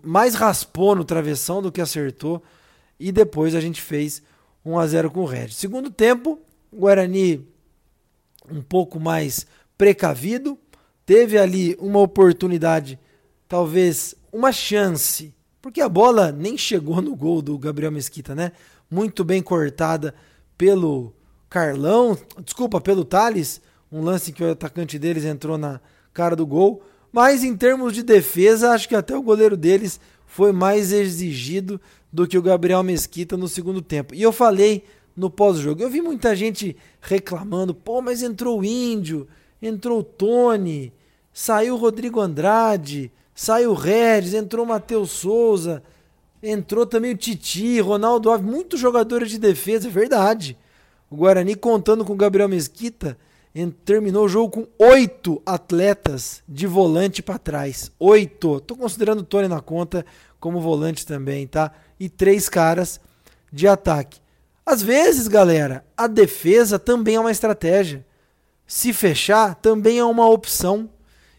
mais 0.02 0.34
raspou 0.34 0.94
no 0.94 1.04
travessão 1.04 1.60
do 1.60 1.70
que 1.70 1.80
acertou. 1.80 2.42
E 2.98 3.12
depois 3.12 3.54
a 3.54 3.60
gente 3.60 3.82
fez 3.82 4.22
1 4.64 4.78
a 4.78 4.86
0 4.86 5.10
com 5.10 5.20
o 5.20 5.26
Red. 5.26 5.48
Segundo 5.50 5.90
tempo, 5.90 6.40
o 6.72 6.78
Guarani 6.78 7.46
um 8.50 8.62
pouco 8.62 9.00
mais 9.00 9.46
precavido, 9.76 10.58
teve 11.04 11.38
ali 11.38 11.76
uma 11.78 12.00
oportunidade, 12.00 12.98
talvez 13.48 14.14
uma 14.32 14.52
chance, 14.52 15.34
porque 15.62 15.80
a 15.80 15.88
bola 15.88 16.30
nem 16.30 16.56
chegou 16.58 17.00
no 17.00 17.16
gol 17.16 17.40
do 17.40 17.58
Gabriel 17.58 17.92
Mesquita, 17.92 18.34
né? 18.34 18.52
Muito 18.94 19.24
bem 19.24 19.42
cortada 19.42 20.14
pelo 20.56 21.12
Carlão, 21.50 22.16
desculpa, 22.44 22.80
pelo 22.80 23.04
Thales, 23.04 23.60
um 23.90 24.00
lance 24.00 24.30
que 24.30 24.44
o 24.44 24.52
atacante 24.52 25.00
deles 25.00 25.24
entrou 25.24 25.58
na 25.58 25.80
cara 26.12 26.36
do 26.36 26.46
gol. 26.46 26.80
Mas 27.10 27.42
em 27.42 27.56
termos 27.56 27.92
de 27.92 28.04
defesa, 28.04 28.70
acho 28.70 28.88
que 28.88 28.94
até 28.94 29.16
o 29.16 29.22
goleiro 29.22 29.56
deles 29.56 29.98
foi 30.28 30.52
mais 30.52 30.92
exigido 30.92 31.80
do 32.12 32.24
que 32.24 32.38
o 32.38 32.42
Gabriel 32.42 32.84
Mesquita 32.84 33.36
no 33.36 33.48
segundo 33.48 33.82
tempo. 33.82 34.14
E 34.14 34.22
eu 34.22 34.30
falei 34.30 34.84
no 35.16 35.28
pós-jogo, 35.28 35.82
eu 35.82 35.90
vi 35.90 36.00
muita 36.00 36.36
gente 36.36 36.76
reclamando, 37.00 37.74
pô, 37.74 38.00
mas 38.00 38.22
entrou 38.22 38.60
o 38.60 38.64
Índio, 38.64 39.26
entrou 39.60 39.98
o 39.98 40.04
Tony, 40.04 40.92
saiu 41.32 41.74
o 41.74 41.78
Rodrigo 41.78 42.20
Andrade, 42.20 43.10
saiu 43.34 43.72
o 43.72 43.74
Regis, 43.74 44.34
entrou 44.34 44.64
o 44.64 44.68
Matheus 44.68 45.10
Souza, 45.10 45.82
entrou 46.44 46.86
também 46.86 47.12
o 47.12 47.16
Titi, 47.16 47.80
Ronaldo 47.80 48.30
Alves, 48.30 48.46
muitos 48.46 48.78
jogadores 48.78 49.30
de 49.30 49.38
defesa, 49.38 49.88
é 49.88 49.90
verdade. 49.90 50.56
O 51.10 51.16
Guarani 51.16 51.54
contando 51.54 52.04
com 52.04 52.12
o 52.12 52.16
Gabriel 52.16 52.48
Mesquita 52.48 53.16
terminou 53.84 54.24
o 54.24 54.28
jogo 54.28 54.50
com 54.50 54.84
oito 54.84 55.40
atletas 55.46 56.42
de 56.48 56.66
volante 56.66 57.22
para 57.22 57.38
trás. 57.38 57.90
Oito. 58.00 58.60
Tô 58.60 58.76
considerando 58.76 59.20
o 59.20 59.24
Tony 59.24 59.46
na 59.46 59.60
conta 59.60 60.04
como 60.40 60.60
volante 60.60 61.06
também, 61.06 61.46
tá? 61.46 61.72
E 61.98 62.08
três 62.08 62.48
caras 62.48 63.00
de 63.52 63.68
ataque. 63.68 64.20
Às 64.66 64.82
vezes, 64.82 65.28
galera, 65.28 65.84
a 65.96 66.06
defesa 66.08 66.78
também 66.78 67.14
é 67.14 67.20
uma 67.20 67.30
estratégia. 67.30 68.04
Se 68.66 68.92
fechar 68.92 69.54
também 69.54 69.98
é 69.98 70.04
uma 70.04 70.28
opção. 70.28 70.90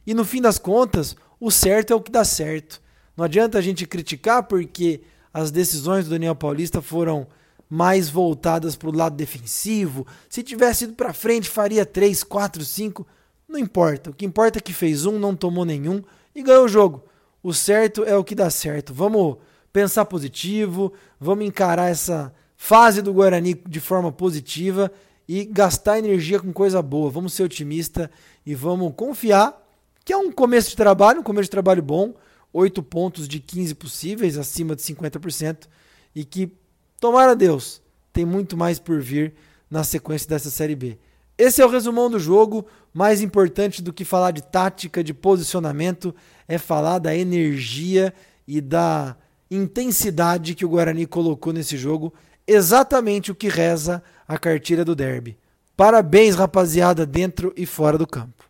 E 0.07 0.13
no 0.13 0.23
fim 0.23 0.41
das 0.41 0.57
contas, 0.57 1.15
o 1.39 1.51
certo 1.51 1.91
é 1.91 1.95
o 1.95 2.01
que 2.01 2.11
dá 2.11 2.23
certo. 2.23 2.81
Não 3.15 3.25
adianta 3.25 3.57
a 3.57 3.61
gente 3.61 3.85
criticar 3.85 4.43
porque 4.43 5.01
as 5.33 5.51
decisões 5.51 6.05
do 6.05 6.11
Daniel 6.11 6.35
Paulista 6.35 6.81
foram 6.81 7.27
mais 7.69 8.09
voltadas 8.09 8.75
para 8.75 8.89
o 8.89 8.95
lado 8.95 9.15
defensivo. 9.15 10.05
Se 10.29 10.43
tivesse 10.43 10.85
ido 10.85 10.93
para 10.93 11.13
frente, 11.13 11.49
faria 11.49 11.85
3, 11.85 12.23
4, 12.23 12.63
5. 12.63 13.07
Não 13.47 13.59
importa. 13.59 14.09
O 14.09 14.13
que 14.13 14.25
importa 14.25 14.59
é 14.59 14.61
que 14.61 14.73
fez 14.73 15.05
um, 15.05 15.17
não 15.19 15.35
tomou 15.35 15.65
nenhum 15.65 16.01
e 16.33 16.43
ganhou 16.43 16.65
o 16.65 16.69
jogo. 16.69 17.03
O 17.41 17.53
certo 17.53 18.03
é 18.03 18.15
o 18.15 18.23
que 18.23 18.35
dá 18.35 18.49
certo. 18.49 18.93
Vamos 18.93 19.37
pensar 19.71 20.05
positivo, 20.05 20.93
vamos 21.19 21.45
encarar 21.45 21.89
essa 21.89 22.33
fase 22.55 23.01
do 23.01 23.13
Guarani 23.13 23.53
de 23.53 23.79
forma 23.79 24.11
positiva 24.11 24.91
e 25.27 25.43
gastar 25.45 25.99
energia 25.99 26.39
com 26.39 26.53
coisa 26.53 26.81
boa. 26.81 27.09
Vamos 27.09 27.33
ser 27.33 27.43
otimista 27.43 28.09
e 28.45 28.55
vamos 28.55 28.93
confiar 28.95 29.61
que 30.03 30.13
é 30.13 30.17
um 30.17 30.31
começo 30.31 30.69
de 30.69 30.75
trabalho, 30.75 31.19
um 31.19 31.23
começo 31.23 31.45
de 31.45 31.51
trabalho 31.51 31.81
bom. 31.81 32.13
8 32.53 32.81
pontos 32.83 33.27
de 33.27 33.39
15 33.39 33.75
possíveis, 33.75 34.37
acima 34.37 34.75
de 34.75 34.81
50%, 34.81 35.67
e 36.15 36.23
que 36.23 36.51
Tomara 36.99 37.35
Deus, 37.35 37.81
tem 38.13 38.25
muito 38.25 38.55
mais 38.55 38.79
por 38.79 39.01
vir 39.01 39.33
na 39.69 39.83
sequência 39.83 40.27
dessa 40.27 40.49
Série 40.49 40.75
B. 40.75 40.97
Esse 41.37 41.61
é 41.61 41.65
o 41.65 41.69
resumão 41.69 42.09
do 42.09 42.19
jogo. 42.19 42.65
Mais 42.93 43.21
importante 43.21 43.81
do 43.81 43.91
que 43.91 44.05
falar 44.05 44.31
de 44.31 44.41
tática, 44.41 45.03
de 45.03 45.13
posicionamento, 45.13 46.15
é 46.47 46.57
falar 46.57 46.99
da 46.99 47.15
energia 47.15 48.13
e 48.47 48.61
da 48.61 49.17
intensidade 49.51 50.55
que 50.55 50.65
o 50.65 50.69
Guarani 50.69 51.05
colocou 51.05 51.51
nesse 51.51 51.77
jogo. 51.77 52.13
Exatamente 52.47 53.31
o 53.31 53.35
que 53.35 53.49
reza 53.49 54.01
a 54.27 54.37
cartilha 54.37 54.85
do 54.85 54.95
Derby. 54.95 55.37
Parabéns, 55.75 56.35
rapaziada, 56.35 57.05
dentro 57.05 57.53
e 57.57 57.65
fora 57.65 57.97
do 57.97 58.07
campo. 58.07 58.49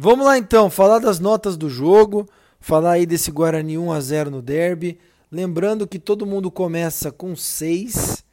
Vamos 0.00 0.26
lá 0.26 0.38
então, 0.38 0.70
falar 0.70 1.00
das 1.00 1.18
notas 1.18 1.56
do 1.56 1.68
jogo, 1.68 2.24
falar 2.60 2.92
aí 2.92 3.04
desse 3.04 3.32
Guarani 3.32 3.76
1 3.76 3.90
a 3.90 4.00
0 4.00 4.30
no 4.30 4.40
derby. 4.40 4.96
Lembrando 5.28 5.88
que 5.88 5.98
todo 5.98 6.24
mundo 6.24 6.52
começa 6.52 7.10
com 7.10 7.34
6 7.34 8.24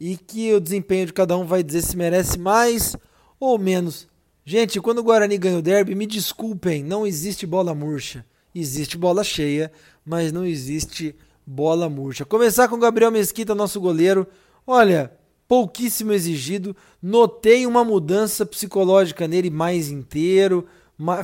e 0.00 0.16
que 0.16 0.54
o 0.54 0.58
desempenho 0.58 1.04
de 1.04 1.12
cada 1.12 1.36
um 1.36 1.44
vai 1.44 1.62
dizer 1.62 1.82
se 1.82 1.94
merece 1.94 2.38
mais 2.38 2.96
ou 3.38 3.58
menos. 3.58 4.08
Gente, 4.46 4.80
quando 4.80 5.00
o 5.00 5.02
Guarani 5.02 5.36
ganha 5.36 5.58
o 5.58 5.62
derby, 5.62 5.94
me 5.94 6.06
desculpem, 6.06 6.82
não 6.82 7.06
existe 7.06 7.46
bola 7.46 7.74
murcha. 7.74 8.24
Existe 8.54 8.96
bola 8.96 9.22
cheia, 9.22 9.70
mas 10.02 10.32
não 10.32 10.46
existe 10.46 11.14
bola 11.46 11.90
murcha. 11.90 12.24
Começar 12.24 12.66
com 12.66 12.76
o 12.76 12.80
Gabriel 12.80 13.10
Mesquita, 13.10 13.54
nosso 13.54 13.78
goleiro. 13.78 14.26
Olha, 14.66 15.12
pouquíssimo 15.46 16.14
exigido. 16.14 16.74
Notei 17.02 17.66
uma 17.66 17.84
mudança 17.84 18.46
psicológica 18.46 19.28
nele 19.28 19.50
mais 19.50 19.90
inteiro 19.90 20.66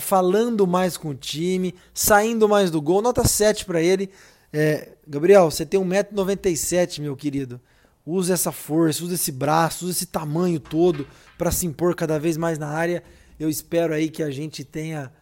falando 0.01 0.67
mais 0.67 0.97
com 0.97 1.11
o 1.11 1.15
time, 1.15 1.75
saindo 1.93 2.49
mais 2.49 2.71
do 2.71 2.81
gol. 2.81 3.03
Nota 3.03 3.27
7 3.27 3.65
para 3.65 3.81
ele. 3.81 4.11
É, 4.53 4.93
Gabriel, 5.07 5.51
você 5.51 5.67
tem 5.67 5.81
1,97m, 5.81 7.01
meu 7.01 7.17
querido. 7.17 7.61
Usa 8.05 8.35
essa 8.35 8.53
força, 8.53 9.05
usa 9.05 9.15
esse 9.15 9.33
braço, 9.33 9.85
usa 9.85 9.93
esse 9.93 10.07
tamanho 10.07 10.61
todo 10.61 11.07
para 11.37 11.51
se 11.51 11.67
impor 11.67 11.95
cada 11.95 12.19
vez 12.19 12.37
mais 12.37 12.59
na 12.59 12.69
área. 12.69 13.03
Eu 13.39 13.51
espero 13.51 13.93
aí 13.93 14.09
que 14.09 14.23
a 14.23 14.31
gente 14.31 14.65
tenha 14.65 15.13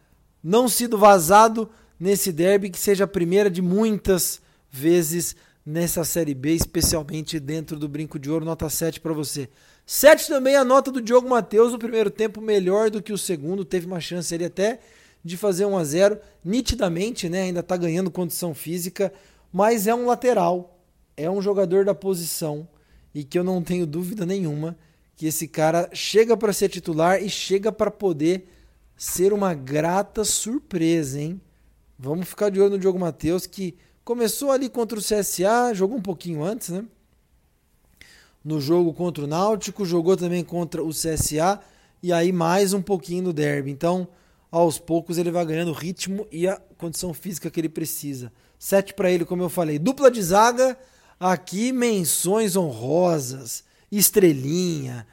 não 0.42 0.68
sido 0.68 0.98
vazado 0.98 1.70
nesse 1.98 2.30
derby, 2.30 2.70
que 2.70 2.78
seja 2.78 3.04
a 3.04 3.08
primeira 3.08 3.50
de 3.50 3.62
muitas 3.62 4.40
vezes 4.70 5.34
nessa 5.64 6.04
Série 6.04 6.34
B, 6.34 6.52
especialmente 6.52 7.40
dentro 7.40 7.78
do 7.78 7.88
Brinco 7.88 8.18
de 8.18 8.30
Ouro, 8.30 8.44
nota 8.44 8.68
7 8.68 9.00
para 9.00 9.14
você. 9.14 9.48
7 9.86 10.28
também 10.28 10.56
a 10.56 10.64
nota 10.64 10.90
do 10.90 11.02
Diogo 11.02 11.28
Matheus, 11.28 11.74
o 11.74 11.78
primeiro 11.78 12.10
tempo 12.10 12.40
melhor 12.40 12.90
do 12.90 13.02
que 13.02 13.12
o 13.12 13.18
segundo, 13.18 13.64
teve 13.64 13.86
uma 13.86 14.00
chance 14.00 14.34
ali 14.34 14.44
até 14.44 14.80
de 15.22 15.36
fazer 15.36 15.66
1 15.66 15.76
a 15.76 15.84
0 15.84 16.20
nitidamente, 16.44 17.28
né? 17.28 17.42
Ainda 17.42 17.60
está 17.60 17.76
ganhando 17.76 18.10
condição 18.10 18.54
física, 18.54 19.12
mas 19.52 19.86
é 19.86 19.94
um 19.94 20.06
lateral, 20.06 20.78
é 21.16 21.30
um 21.30 21.40
jogador 21.40 21.84
da 21.84 21.94
posição 21.94 22.66
e 23.14 23.24
que 23.24 23.38
eu 23.38 23.44
não 23.44 23.62
tenho 23.62 23.86
dúvida 23.86 24.24
nenhuma 24.26 24.76
que 25.16 25.26
esse 25.26 25.46
cara 25.46 25.88
chega 25.92 26.36
para 26.36 26.52
ser 26.52 26.68
titular 26.68 27.22
e 27.22 27.28
chega 27.28 27.70
para 27.70 27.90
poder 27.90 28.48
ser 28.96 29.32
uma 29.32 29.54
grata 29.54 30.24
surpresa, 30.24 31.20
hein? 31.20 31.40
Vamos 31.98 32.28
ficar 32.28 32.50
de 32.50 32.60
olho 32.60 32.70
no 32.70 32.78
Diogo 32.78 32.98
Matheus 32.98 33.46
que 33.46 33.76
começou 34.04 34.50
ali 34.50 34.68
contra 34.68 34.98
o 34.98 35.02
CSA, 35.02 35.72
jogou 35.74 35.98
um 35.98 36.02
pouquinho 36.02 36.42
antes, 36.42 36.70
né? 36.70 36.84
No 38.44 38.60
jogo 38.60 38.92
contra 38.92 39.24
o 39.24 39.26
Náutico, 39.26 39.86
jogou 39.86 40.18
também 40.18 40.44
contra 40.44 40.84
o 40.84 40.90
CSA 40.90 41.58
e 42.02 42.12
aí 42.12 42.30
mais 42.30 42.74
um 42.74 42.82
pouquinho 42.82 43.22
no 43.22 43.32
derby. 43.32 43.70
Então, 43.70 44.06
aos 44.50 44.78
poucos 44.78 45.16
ele 45.16 45.30
vai 45.30 45.46
ganhando 45.46 45.72
ritmo 45.72 46.26
e 46.30 46.46
a 46.46 46.60
condição 46.76 47.14
física 47.14 47.50
que 47.50 47.58
ele 47.58 47.70
precisa. 47.70 48.30
Sete 48.58 48.92
para 48.92 49.10
ele, 49.10 49.24
como 49.24 49.42
eu 49.42 49.48
falei. 49.48 49.78
Dupla 49.78 50.10
de 50.10 50.22
zaga, 50.22 50.76
aqui 51.18 51.72
menções 51.72 52.54
honrosas, 52.54 53.64
estrelinha, 53.90 55.06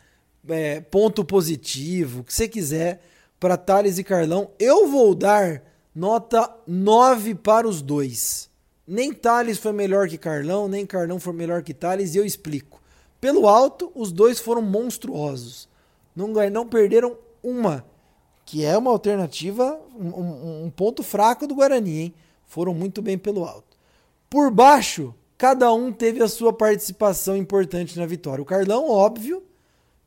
é, 0.50 0.82
ponto 0.82 1.24
positivo, 1.24 2.20
o 2.20 2.24
que 2.26 2.34
você 2.34 2.50
quiser 2.50 3.02
para 3.40 3.56
Thales 3.56 3.98
e 3.98 4.04
Carlão. 4.04 4.52
Eu 4.60 4.90
vou 4.90 5.16
dar 5.16 5.64
nota 5.96 6.54
9 6.68 7.36
para 7.36 7.66
os 7.66 7.82
dois. 7.82 8.50
Nem 8.86 9.14
Thales 9.14 9.58
foi 9.58 9.72
melhor 9.72 10.10
que 10.10 10.18
Carlão, 10.18 10.68
nem 10.68 10.86
Carlão 10.86 11.18
foi 11.18 11.32
melhor 11.32 11.64
que 11.64 11.74
Thales, 11.74 12.14
e 12.14 12.18
eu 12.18 12.26
explico. 12.26 12.81
Pelo 13.22 13.48
alto, 13.48 13.92
os 13.94 14.12
dois 14.12 14.40
foram 14.40 14.64
monstruosos. 14.64 15.70
Não, 16.16 16.28
não 16.28 16.68
perderam 16.68 17.16
uma 17.44 17.86
que 18.44 18.66
é 18.66 18.78
uma 18.78 18.92
alternativa, 18.92 19.80
um, 19.98 20.66
um, 20.66 20.70
ponto 20.70 21.04
fraco 21.04 21.48
do 21.48 21.56
Guarani, 21.56 22.00
hein? 22.00 22.14
Foram 22.46 22.74
muito 22.74 23.02
bem 23.02 23.18
pelo 23.18 23.46
alto. 23.46 23.78
Por 24.30 24.52
baixo, 24.52 25.14
cada 25.38 25.72
um 25.72 25.92
teve 25.92 26.22
a 26.22 26.28
sua 26.28 26.52
participação 26.52 27.38
importante 27.38 27.98
na 27.98 28.06
vitória. 28.06 28.42
O 28.42 28.46
Carlão, 28.46 28.90
óbvio, 28.90 29.44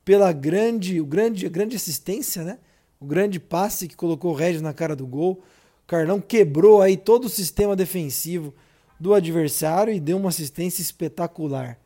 pela 0.05 0.31
grande, 0.33 1.01
o 1.01 1.07
grande, 1.07 1.49
grande 1.49 1.77
assistência, 1.77 2.43
né? 2.43 2.59
O 3.01 3.07
grande 3.07 3.41
passe 3.41 3.88
que 3.88 3.97
colocou 3.97 4.33
o 4.33 4.35
Regis 4.35 4.61
na 4.61 4.75
cara 4.75 4.95
do 4.95 5.07
gol. 5.07 5.43
O 5.85 5.87
Carlão 5.87 6.21
quebrou 6.21 6.83
aí 6.83 6.97
todo 6.97 7.27
o 7.27 7.31
sistema 7.31 7.75
defensivo 7.75 8.53
do 8.99 9.15
adversário 9.15 9.93
e 9.93 10.01
deu 10.01 10.19
uma 10.19 10.29
assistência 10.29 10.83
espetacular. 10.83 11.79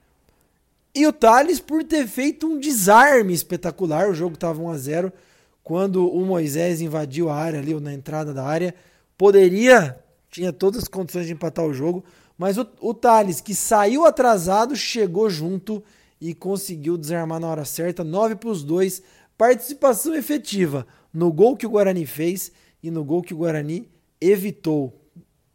E 0.94 1.06
o 1.06 1.12
Thales 1.12 1.60
por 1.60 1.84
ter 1.84 2.06
feito 2.06 2.46
um 2.46 2.58
desarme 2.58 3.32
espetacular, 3.32 4.08
o 4.08 4.14
jogo 4.14 4.34
estava 4.34 4.60
1 4.60 4.70
a 4.70 4.78
0 4.78 5.12
quando 5.62 6.08
o 6.08 6.24
Moisés 6.24 6.80
invadiu 6.80 7.28
a 7.28 7.36
área 7.36 7.60
ali, 7.60 7.78
na 7.78 7.92
entrada 7.92 8.32
da 8.32 8.42
área, 8.42 8.74
poderia, 9.18 10.02
tinha 10.30 10.50
todas 10.50 10.84
as 10.84 10.88
condições 10.88 11.26
de 11.26 11.34
empatar 11.34 11.66
o 11.66 11.74
jogo, 11.74 12.02
mas 12.38 12.56
o, 12.56 12.66
o 12.80 12.94
Thales, 12.94 13.40
que 13.40 13.54
saiu 13.54 14.06
atrasado, 14.06 14.74
chegou 14.74 15.28
junto 15.28 15.82
e 16.20 16.34
conseguiu 16.34 16.96
desarmar 16.96 17.40
na 17.40 17.48
hora 17.48 17.64
certa. 17.64 18.02
9 18.02 18.36
para 18.36 18.48
os 18.48 18.64
dois. 18.64 19.02
Participação 19.36 20.14
efetiva 20.14 20.86
no 21.12 21.32
gol 21.32 21.56
que 21.56 21.66
o 21.66 21.70
Guarani 21.70 22.06
fez 22.06 22.50
e 22.82 22.90
no 22.90 23.04
gol 23.04 23.22
que 23.22 23.34
o 23.34 23.38
Guarani 23.38 23.88
evitou. 24.20 24.98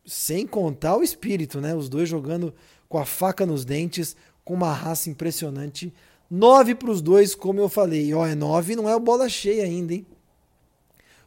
Sem 0.05 0.45
contar 0.45 0.97
o 0.97 1.03
espírito, 1.03 1.59
né? 1.59 1.73
Os 1.73 1.89
dois 1.89 2.07
jogando 2.07 2.53
com 2.87 2.97
a 2.97 3.05
faca 3.05 3.45
nos 3.45 3.65
dentes, 3.65 4.15
com 4.43 4.53
uma 4.53 4.73
raça 4.73 5.09
impressionante. 5.09 5.93
9 6.29 6.75
para 6.75 6.89
os 6.89 7.01
dois, 7.01 7.35
como 7.35 7.59
eu 7.59 7.69
falei. 7.69 8.13
Ó, 8.13 8.25
é 8.25 8.35
9, 8.35 8.75
não 8.75 8.89
é 8.89 8.99
bola 8.99 9.29
cheia 9.29 9.63
ainda, 9.63 9.93
hein? 9.93 10.05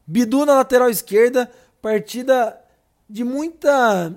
Bidu 0.06 0.46
na 0.46 0.54
lateral 0.54 0.88
esquerda, 0.88 1.50
partida 1.82 2.58
de 3.08 3.24
muita 3.24 4.16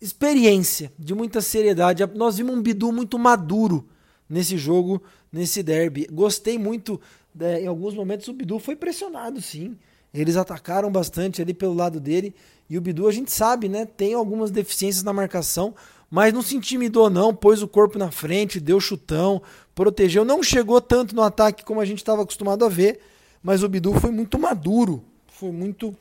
experiência, 0.00 0.92
de 0.98 1.14
muita 1.14 1.40
seriedade. 1.40 2.04
Nós 2.14 2.36
vimos 2.36 2.56
um 2.56 2.62
Bidu 2.62 2.92
muito 2.92 3.18
maduro 3.18 3.88
nesse 4.28 4.56
jogo, 4.56 5.02
nesse 5.32 5.62
derby. 5.62 6.06
Gostei 6.10 6.58
muito, 6.58 7.00
né, 7.34 7.62
em 7.62 7.66
alguns 7.66 7.94
momentos 7.94 8.28
o 8.28 8.32
Bidu 8.32 8.58
foi 8.58 8.76
pressionado, 8.76 9.40
sim. 9.42 9.76
Eles 10.12 10.36
atacaram 10.36 10.90
bastante 10.90 11.42
ali 11.42 11.52
pelo 11.52 11.74
lado 11.74 12.00
dele. 12.00 12.34
E 12.68 12.78
o 12.78 12.80
Bidu, 12.80 13.06
a 13.06 13.12
gente 13.12 13.30
sabe, 13.30 13.68
né? 13.68 13.86
Tem 13.86 14.14
algumas 14.14 14.50
deficiências 14.50 15.02
na 15.02 15.12
marcação, 15.12 15.74
mas 16.10 16.32
não 16.32 16.42
se 16.42 16.56
intimidou, 16.56 17.10
não. 17.10 17.34
Pôs 17.34 17.62
o 17.62 17.68
corpo 17.68 17.98
na 17.98 18.10
frente, 18.10 18.60
deu 18.60 18.80
chutão, 18.80 19.42
protegeu. 19.74 20.24
Não 20.24 20.42
chegou 20.42 20.80
tanto 20.80 21.14
no 21.14 21.22
ataque 21.22 21.64
como 21.64 21.80
a 21.80 21.84
gente 21.84 21.98
estava 21.98 22.22
acostumado 22.22 22.64
a 22.64 22.68
ver, 22.68 23.00
mas 23.42 23.62
o 23.62 23.68
Bidu 23.68 23.92
foi 23.94 24.10
muito 24.10 24.38
maduro, 24.38 25.04
foi 25.26 25.52
muito 25.52 25.94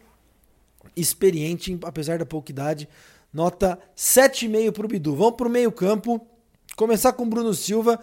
experiente, 0.96 1.78
apesar 1.84 2.17
da 2.17 2.26
pouca 2.26 2.52
idade. 2.52 2.88
Nota 3.34 3.78
7,5 3.96 4.72
para 4.72 4.86
o 4.86 4.89
Bidu. 4.89 5.15
Vamos 5.15 5.36
para 5.36 5.48
o 5.48 5.52
meio-campo. 5.52 6.26
Começar 6.76 7.13
com 7.13 7.24
o 7.24 7.28
Bruno 7.28 7.54
Silva. 7.54 8.00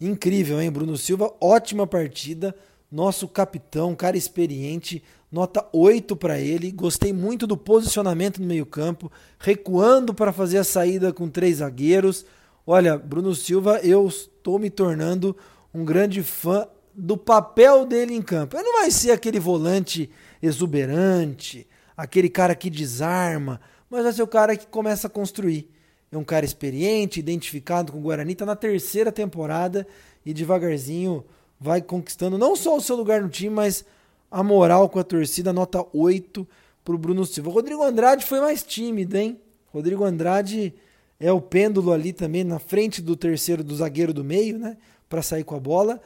Incrível, 0.00 0.60
hein? 0.60 0.70
Bruno 0.70 0.96
Silva, 0.96 1.34
ótima 1.40 1.86
partida. 1.86 2.54
Nosso 2.90 3.26
capitão, 3.26 3.94
cara 3.94 4.16
experiente. 4.16 5.02
Nota 5.30 5.66
8 5.72 6.14
para 6.16 6.38
ele. 6.38 6.70
Gostei 6.70 7.12
muito 7.12 7.46
do 7.46 7.56
posicionamento 7.56 8.40
no 8.40 8.46
meio-campo, 8.46 9.10
recuando 9.38 10.14
para 10.14 10.32
fazer 10.32 10.58
a 10.58 10.64
saída 10.64 11.12
com 11.12 11.28
três 11.28 11.58
zagueiros. 11.58 12.24
Olha, 12.66 12.96
Bruno 12.96 13.34
Silva, 13.34 13.80
eu 13.82 14.06
estou 14.06 14.58
me 14.58 14.70
tornando 14.70 15.36
um 15.74 15.84
grande 15.84 16.22
fã 16.22 16.66
do 16.94 17.16
papel 17.16 17.84
dele 17.84 18.14
em 18.14 18.22
campo. 18.22 18.56
Ele 18.56 18.64
não 18.64 18.80
vai 18.80 18.90
ser 18.90 19.10
aquele 19.10 19.38
volante 19.38 20.08
exuberante, 20.42 21.66
aquele 21.96 22.28
cara 22.28 22.54
que 22.54 22.70
desarma, 22.70 23.60
mas 23.90 24.04
vai 24.04 24.12
ser 24.12 24.22
o 24.22 24.28
cara 24.28 24.56
que 24.56 24.66
começa 24.66 25.06
a 25.06 25.10
construir. 25.10 25.70
É 26.10 26.16
um 26.16 26.24
cara 26.24 26.46
experiente, 26.46 27.20
identificado 27.20 27.92
com 27.92 27.98
o 27.98 28.02
Guarani, 28.02 28.32
está 28.32 28.46
na 28.46 28.56
terceira 28.56 29.10
temporada 29.10 29.86
e 30.24 30.32
devagarzinho 30.32 31.24
vai 31.60 31.80
conquistando 31.80 32.38
não 32.38 32.54
só 32.54 32.76
o 32.76 32.80
seu 32.80 32.96
lugar 32.96 33.22
no 33.22 33.28
time, 33.28 33.54
mas 33.54 33.84
a 34.30 34.42
moral 34.42 34.88
com 34.88 34.98
a 34.98 35.04
torcida, 35.04 35.52
nota 35.52 35.84
8 35.92 36.46
para 36.84 36.94
o 36.94 36.98
Bruno 36.98 37.24
Silva. 37.24 37.50
O 37.50 37.52
Rodrigo 37.52 37.82
Andrade 37.82 38.24
foi 38.24 38.40
mais 38.40 38.62
tímido, 38.62 39.16
hein? 39.16 39.40
Rodrigo 39.72 40.04
Andrade 40.04 40.74
é 41.18 41.32
o 41.32 41.40
pêndulo 41.40 41.92
ali 41.92 42.12
também 42.12 42.44
na 42.44 42.58
frente 42.58 43.00
do 43.00 43.16
terceiro 43.16 43.64
do 43.64 43.74
zagueiro 43.74 44.12
do 44.12 44.24
meio, 44.24 44.58
né, 44.58 44.76
para 45.08 45.22
sair 45.22 45.44
com 45.44 45.54
a 45.54 45.60
bola. 45.60 46.00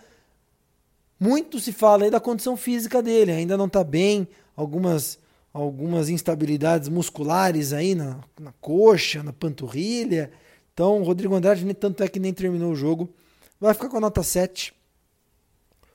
Muito 1.19 1.59
se 1.59 1.73
fala 1.73 2.05
aí 2.05 2.11
da 2.11 2.21
condição 2.21 2.57
física 2.57 3.03
dele, 3.03 3.33
ainda 3.33 3.57
não 3.57 3.67
está 3.67 3.85
bem, 3.85 4.27
algumas 4.57 5.19
algumas 5.53 6.09
instabilidades 6.09 6.89
musculares 6.89 7.73
aí 7.73 7.95
na, 7.95 8.21
na 8.39 8.53
coxa, 8.61 9.23
na 9.23 9.33
panturrilha. 9.33 10.31
Então, 10.73 11.01
o 11.01 11.05
Rodrigo 11.05 11.35
Andrade, 11.35 11.75
tanto 11.75 12.03
é 12.03 12.09
que 12.09 12.21
nem 12.21 12.33
terminou 12.33 12.73
o 12.73 12.77
jogo, 12.77 13.13
vai 13.61 13.75
ficar 13.75 13.89
com 13.89 13.97
a 13.97 14.01
nota 14.01 14.23
7. 14.23 14.73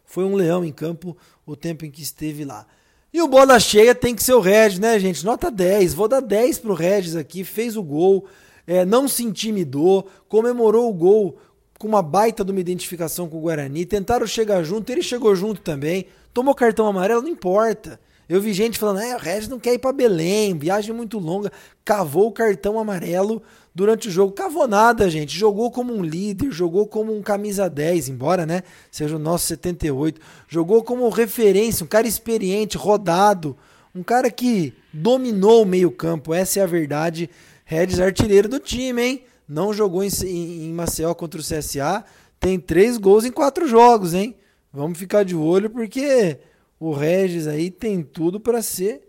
Foi 0.06 0.24
um 0.24 0.36
leão 0.36 0.64
em 0.64 0.72
campo 0.72 1.16
o 1.46 1.56
tempo 1.56 1.86
em 1.86 1.92
que 1.92 2.02
esteve 2.02 2.46
lá. 2.46 2.66
E 3.14 3.22
o 3.22 3.28
bola 3.28 3.60
cheia 3.60 3.96
tem 3.96 4.14
que 4.14 4.22
ser 4.22 4.34
o 4.34 4.42
Regis, 4.42 4.78
né, 4.78 5.00
gente? 5.00 5.24
Nota 5.24 5.50
10. 5.50 5.94
Vou 5.94 6.08
dar 6.08 6.20
10 6.20 6.60
pro 6.60 6.74
Regis 6.74 7.16
aqui, 7.16 7.44
fez 7.44 7.78
o 7.78 7.84
gol, 7.84 8.26
é, 8.68 8.84
não 8.84 9.08
se 9.08 9.24
intimidou, 9.24 10.08
comemorou 10.28 10.90
o 10.90 10.94
gol 10.94 11.38
com 11.80 11.88
uma 11.88 12.02
baita 12.02 12.44
de 12.44 12.52
uma 12.52 12.60
identificação 12.60 13.30
com 13.30 13.38
o 13.38 13.42
Guarani, 13.42 13.86
tentaram 13.86 14.26
chegar 14.26 14.64
junto, 14.64 14.90
ele 14.90 15.02
chegou 15.02 15.36
junto 15.36 15.62
também, 15.62 16.08
tomou 16.34 16.56
cartão 16.56 16.88
amarelo, 16.88 17.22
não 17.22 17.30
importa. 17.30 18.00
Eu 18.28 18.42
vi 18.42 18.54
gente 18.54 18.80
falando, 18.80 19.00
é, 19.00 19.16
o 19.16 19.20
Regis 19.20 19.48
não 19.48 19.60
quer 19.60 19.74
ir 19.74 19.80
para 19.80 19.94
Belém, 19.94 20.58
viagem 20.58 20.94
muito 20.94 21.20
longa, 21.20 21.52
cavou 21.84 22.28
o 22.28 22.32
cartão 22.32 22.80
amarelo 22.80 23.42
durante 23.76 24.08
o 24.08 24.12
jogo. 24.12 24.32
Cavou 24.32 24.68
nada, 24.68 25.10
gente. 25.10 25.38
Jogou 25.38 25.70
como 25.70 25.94
um 25.94 26.02
líder, 26.02 26.50
jogou 26.50 26.88
como 26.88 27.14
um 27.14 27.22
camisa 27.22 27.70
10, 27.70 28.08
embora, 28.08 28.46
né, 28.46 28.64
seja 28.90 29.18
o 29.18 29.20
nosso 29.20 29.48
78. 29.48 30.22
Jogou 30.48 30.82
como 30.82 31.10
referência, 31.10 31.84
um 31.84 31.88
cara 31.88 32.08
experiente, 32.08 32.78
rodado, 32.78 33.58
um 33.94 34.02
cara 34.02 34.32
que 34.32 34.74
dominou 34.94 35.64
o 35.64 35.66
meio-campo, 35.66 36.34
essa 36.34 36.62
é 36.62 36.64
a 36.64 36.68
verdade. 36.68 37.30
Regis 37.66 38.00
artilheiro 38.00 38.48
do 38.48 38.60
time, 38.60 39.02
hein? 39.02 39.24
Não 39.48 39.74
jogou 39.74 40.04
em, 40.04 40.10
em, 40.24 40.66
em 40.68 40.74
Maceió 40.74 41.14
contra 41.14 41.40
o 41.40 41.44
CSA. 41.44 42.06
Tem 42.40 42.60
três 42.60 42.98
gols 42.98 43.26
em 43.26 43.32
quatro 43.32 43.68
jogos, 43.68 44.14
hein? 44.14 44.36
Vamos 44.72 44.98
ficar 44.98 45.24
de 45.24 45.36
olho 45.36 45.70
porque 45.70 46.38
o 46.80 46.92
Regis 46.94 47.48
aí 47.48 47.72
tem 47.72 48.04
tudo 48.04 48.40
para 48.40 48.62
ser 48.62 49.08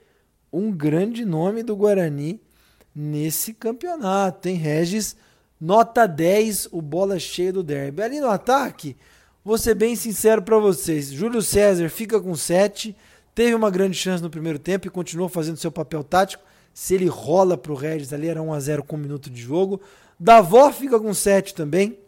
um 0.53 0.71
grande 0.71 1.25
nome 1.25 1.63
do 1.63 1.77
Guarani 1.77 2.41
nesse 2.97 3.53
campeonato, 3.53 4.41
tem 4.41 4.55
Regis, 4.55 5.15
nota 5.61 6.07
10, 6.07 6.69
o 6.73 6.81
bola 6.81 7.19
cheia 7.19 7.53
do 7.53 7.63
derby. 7.63 8.01
Ali 8.01 8.21
no 8.21 8.31
ataque, 8.31 8.97
vou 9.45 9.59
ser 9.59 9.75
bem 9.75 9.95
sincero 9.95 10.41
para 10.41 10.59
vocês, 10.59 11.13
Júlio 11.13 11.43
César 11.43 11.91
fica 11.91 12.19
com 12.19 12.35
7, 12.35 12.97
teve 13.35 13.55
uma 13.55 13.71
grande 13.71 13.99
chance 13.99 14.23
no 14.23 14.31
primeiro 14.31 14.59
tempo 14.59 14.87
e 14.87 14.91
continuou 14.91 15.29
fazendo 15.29 15.59
seu 15.59 15.71
papel 15.71 16.03
tático. 16.03 16.43
Se 16.73 16.95
ele 16.95 17.07
rola 17.07 17.57
pro 17.57 17.75
Regis 17.75 18.13
ali, 18.15 18.29
era 18.29 18.41
1 18.41 18.53
a 18.53 18.61
0 18.61 18.85
com 18.85 18.97
um 18.97 19.01
minuto 19.01 19.29
de 19.29 19.41
jogo. 19.41 19.81
Davó 20.19 20.73
fica 20.73 20.99
com 20.99 21.13
7 21.13 21.55
também. 21.55 21.99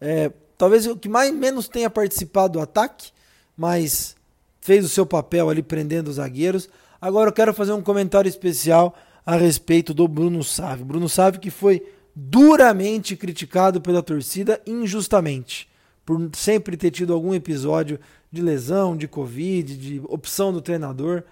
É, 0.00 0.30
talvez 0.56 0.86
o 0.86 0.96
que 0.96 1.08
mais 1.08 1.32
menos 1.32 1.68
tenha 1.68 1.90
participado 1.90 2.54
do 2.54 2.60
ataque, 2.60 3.10
mas 3.56 4.16
fez 4.60 4.84
o 4.84 4.88
seu 4.88 5.06
papel 5.06 5.50
ali 5.50 5.62
prendendo 5.62 6.08
os 6.08 6.16
zagueiros. 6.16 6.68
Agora 7.00 7.28
eu 7.28 7.32
quero 7.32 7.54
fazer 7.54 7.72
um 7.72 7.82
comentário 7.82 8.28
especial 8.28 8.96
a 9.28 9.36
respeito 9.36 9.92
do 9.92 10.08
Bruno 10.08 10.42
Sávio. 10.42 10.86
Bruno 10.86 11.06
Sávio 11.06 11.38
que 11.38 11.50
foi 11.50 11.86
duramente 12.14 13.14
criticado 13.14 13.78
pela 13.78 14.02
torcida 14.02 14.58
injustamente, 14.66 15.68
por 16.02 16.30
sempre 16.32 16.78
ter 16.78 16.90
tido 16.90 17.12
algum 17.12 17.34
episódio 17.34 18.00
de 18.32 18.40
lesão, 18.40 18.96
de 18.96 19.06
Covid, 19.06 19.76
de 19.76 20.00
opção 20.08 20.50
do 20.50 20.62
treinador 20.62 21.24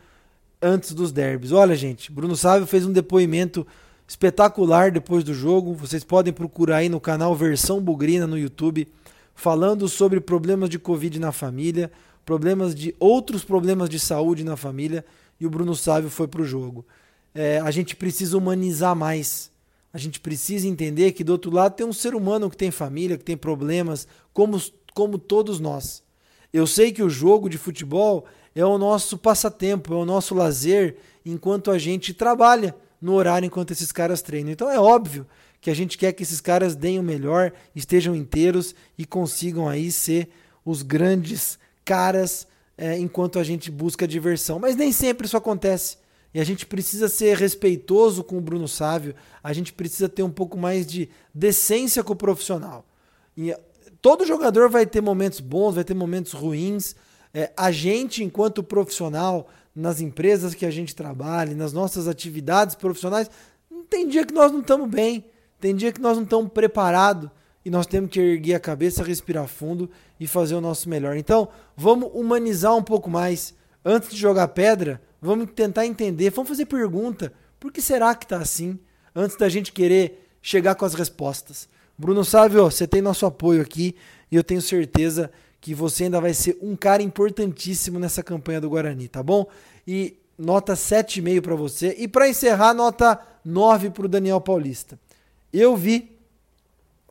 antes 0.61 0.93
dos 0.93 1.11
derbys. 1.11 1.53
Olha, 1.53 1.75
gente, 1.75 2.13
Bruno 2.13 2.37
Sávio 2.37 2.67
fez 2.67 2.85
um 2.85 2.93
depoimento 2.93 3.67
espetacular 4.07 4.91
depois 4.91 5.25
do 5.25 5.33
jogo. 5.33 5.73
Vocês 5.73 6.05
podem 6.05 6.35
procurar 6.35 6.77
aí 6.77 6.91
no 6.91 7.01
canal 7.01 7.35
Versão 7.35 7.81
Bugrina 7.81 8.27
no 8.27 8.37
YouTube, 8.37 8.87
falando 9.35 9.89
sobre 9.89 10.21
problemas 10.21 10.69
de 10.69 10.79
Covid 10.79 11.19
na 11.19 11.33
família, 11.33 11.91
problemas 12.27 12.75
de 12.75 12.95
outros 13.01 13.43
problemas 13.43 13.89
de 13.89 13.99
saúde 13.99 14.45
na 14.45 14.55
família, 14.55 15.03
e 15.41 15.47
o 15.47 15.51
Bruno 15.51 15.75
Sávio 15.75 16.11
foi 16.11 16.29
para 16.29 16.43
o 16.43 16.47
jogo. 16.47 16.85
É, 17.38 17.61
a 17.61 17.70
gente 17.70 17.94
precisa 17.94 18.38
humanizar 18.38 18.96
mais. 18.96 19.51
A 19.92 19.99
gente 19.99 20.18
precisa 20.18 20.66
entender 20.66 21.12
que 21.12 21.22
do 21.22 21.33
outro 21.33 21.51
lado 21.51 21.75
tem 21.75 21.87
um 21.87 21.92
ser 21.92 22.14
humano 22.14 22.49
que 22.49 22.57
tem 22.57 22.70
família, 22.70 23.18
que 23.18 23.25
tem 23.25 23.37
problemas, 23.37 24.09
como, 24.33 24.59
como 24.94 25.18
todos 25.18 25.61
nós. 25.61 26.03
Eu 26.51 26.66
sei 26.66 26.92
que 26.92 27.03
o 27.03 27.11
jogo 27.11 27.51
de 27.51 27.59
futebol 27.59 28.25
é 28.55 28.64
o 28.64 28.79
nosso 28.79 29.18
passatempo, 29.18 29.92
é 29.92 29.96
o 29.96 30.07
nosso 30.07 30.35
lazer 30.35 30.96
enquanto 31.27 31.70
a 31.70 31.79
gente 31.79 32.14
trabalha 32.14 32.75
no 33.03 33.12
horário 33.12 33.44
enquanto 33.44 33.72
esses 33.72 33.92
caras 33.92 34.22
treinam. 34.22 34.53
Então 34.53 34.70
é 34.70 34.81
óbvio 34.81 35.27
que 35.61 35.68
a 35.68 35.75
gente 35.75 35.99
quer 35.99 36.12
que 36.12 36.22
esses 36.22 36.40
caras 36.40 36.75
deem 36.75 36.99
o 36.99 37.03
melhor, 37.03 37.53
estejam 37.75 38.16
inteiros 38.16 38.75
e 38.96 39.05
consigam 39.05 39.68
aí 39.68 39.92
ser 39.92 40.31
os 40.64 40.81
grandes 40.81 41.59
caras 41.85 42.46
é, 42.79 42.99
enquanto 42.99 43.38
a 43.38 43.44
gente 43.44 43.70
busca 43.70 44.09
diversão. 44.09 44.59
Mas 44.59 44.75
nem 44.75 44.90
sempre 44.90 45.27
isso 45.27 45.37
acontece. 45.37 45.99
E 46.37 46.38
a 46.38 46.44
gente 46.44 46.66
precisa 46.66 47.09
ser 47.09 47.35
respeitoso 47.35 48.22
com 48.22 48.37
o 48.37 48.42
Bruno 48.42 48.68
Sávio, 48.68 49.14
a 49.42 49.55
gente 49.55 49.72
precisa 49.72 50.07
ter 50.07 50.22
um 50.22 50.31
pouco 50.31 50.59
mais 50.59 50.87
de 50.87 51.09
decência 51.35 52.05
com 52.05 52.12
o 52.12 52.16
profissional. 52.16 52.85
E 53.35 53.57
todo 54.03 54.27
jogador 54.27 54.68
vai 54.68 54.85
ter 54.85 55.01
momentos 55.01 55.40
bons, 55.40 55.77
vai 55.77 55.83
ter 55.83 55.94
momentos 55.94 56.35
ruins. 56.35 56.94
É, 57.33 57.51
a 57.57 57.72
gente, 57.72 58.22
enquanto 58.22 58.62
profissional, 58.62 59.49
nas 59.75 60.03
empresas 60.03 60.53
que 60.53 60.66
a 60.66 60.70
gente 60.70 60.94
trabalha, 60.94 61.55
nas 61.55 61.72
nossas 61.72 62.07
atividades 62.07 62.75
profissionais, 62.75 63.31
tem 63.88 64.07
dia 64.07 64.27
que 64.27 64.35
nós 64.35 64.53
não 64.53 64.61
estamos 64.61 64.90
bem, 64.90 65.25
tem 65.59 65.75
dia 65.75 65.90
que 65.90 66.03
nós 66.03 66.18
não 66.18 66.25
estamos 66.25 66.53
preparados 66.53 67.31
e 67.64 67.70
nós 67.70 67.87
temos 67.87 68.11
que 68.11 68.20
erguer 68.20 68.57
a 68.57 68.61
cabeça, 68.61 69.03
respirar 69.03 69.49
fundo 69.49 69.88
e 70.20 70.27
fazer 70.27 70.55
o 70.55 70.61
nosso 70.61 70.87
melhor. 70.87 71.16
Então, 71.16 71.49
vamos 71.75 72.11
humanizar 72.12 72.77
um 72.77 72.83
pouco 72.83 73.09
mais. 73.09 73.55
Antes 73.83 74.11
de 74.11 74.18
jogar 74.18 74.49
pedra, 74.49 75.01
vamos 75.27 75.51
tentar 75.55 75.87
entender, 75.87 76.31
vamos 76.31 76.49
fazer 76.49 76.67
pergunta. 76.67 77.33
Por 77.59 77.73
que 77.73 77.83
será 77.83 78.15
que 78.15 78.25
está 78.25 78.39
assim? 78.39 78.79
Antes 79.15 79.37
da 79.37 79.49
gente 79.49 79.73
querer 79.73 80.29
chegar 80.41 80.75
com 80.75 80.85
as 80.85 80.95
respostas. 80.95 81.69
Bruno 81.99 82.25
Sávio, 82.25 82.62
você 82.65 82.87
tem 82.87 83.03
nosso 83.03 83.27
apoio 83.27 83.62
aqui 83.62 83.97
e 84.31 84.37
eu 84.37 84.45
tenho 84.45 84.62
certeza 84.62 85.31
que 85.61 85.75
você 85.75 86.05
ainda 86.05 86.21
vai 86.21 86.33
ser 86.33 86.57
um 86.62 86.77
cara 86.77 87.03
importantíssimo 87.03 87.99
nessa 87.99 88.23
campanha 88.23 88.61
do 88.61 88.71
Guarani, 88.71 89.09
tá 89.09 89.23
bom? 89.23 89.47
E 89.87 90.19
nota 90.39 90.75
7,5 90.75 91.41
para 91.41 91.55
você. 91.57 91.95
E 91.99 92.07
para 92.07 92.29
encerrar, 92.29 92.75
nota 92.75 93.19
9 93.45 93.91
para 93.91 94.05
o 94.05 94.09
Daniel 94.09 94.41
Paulista. 94.41 94.99
Eu 95.53 95.77
vi 95.77 96.17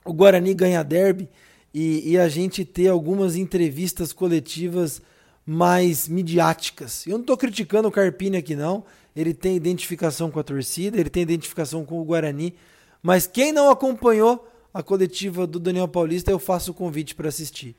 o 0.05 0.13
Guarani 0.13 0.53
ganhar 0.53 0.83
derby 0.83 1.27
e, 1.73 2.11
e, 2.11 2.17
a 2.17 2.29
gente 2.29 2.63
ter 2.63 2.87
algumas 2.87 3.35
entrevistas 3.35 4.13
coletivas 4.13 5.01
mais 5.45 6.07
midiáticas. 6.07 7.05
Eu 7.05 7.13
não 7.13 7.21
estou 7.21 7.37
criticando 7.37 7.87
o 7.87 7.91
Carpini 7.91 8.37
aqui, 8.37 8.55
não. 8.55 8.83
Ele 9.15 9.33
tem 9.33 9.55
identificação 9.55 10.31
com 10.31 10.39
a 10.39 10.43
torcida, 10.43 10.99
ele 10.99 11.09
tem 11.09 11.23
identificação 11.23 11.85
com 11.85 12.01
o 12.01 12.03
Guarani. 12.03 12.55
Mas 13.01 13.27
quem 13.27 13.51
não 13.51 13.69
acompanhou 13.69 14.47
a 14.73 14.81
coletiva 14.81 15.45
do 15.45 15.59
Daniel 15.59 15.87
Paulista, 15.87 16.31
eu 16.31 16.39
faço 16.39 16.71
o 16.71 16.73
convite 16.73 17.15
para 17.15 17.29
assistir 17.29 17.75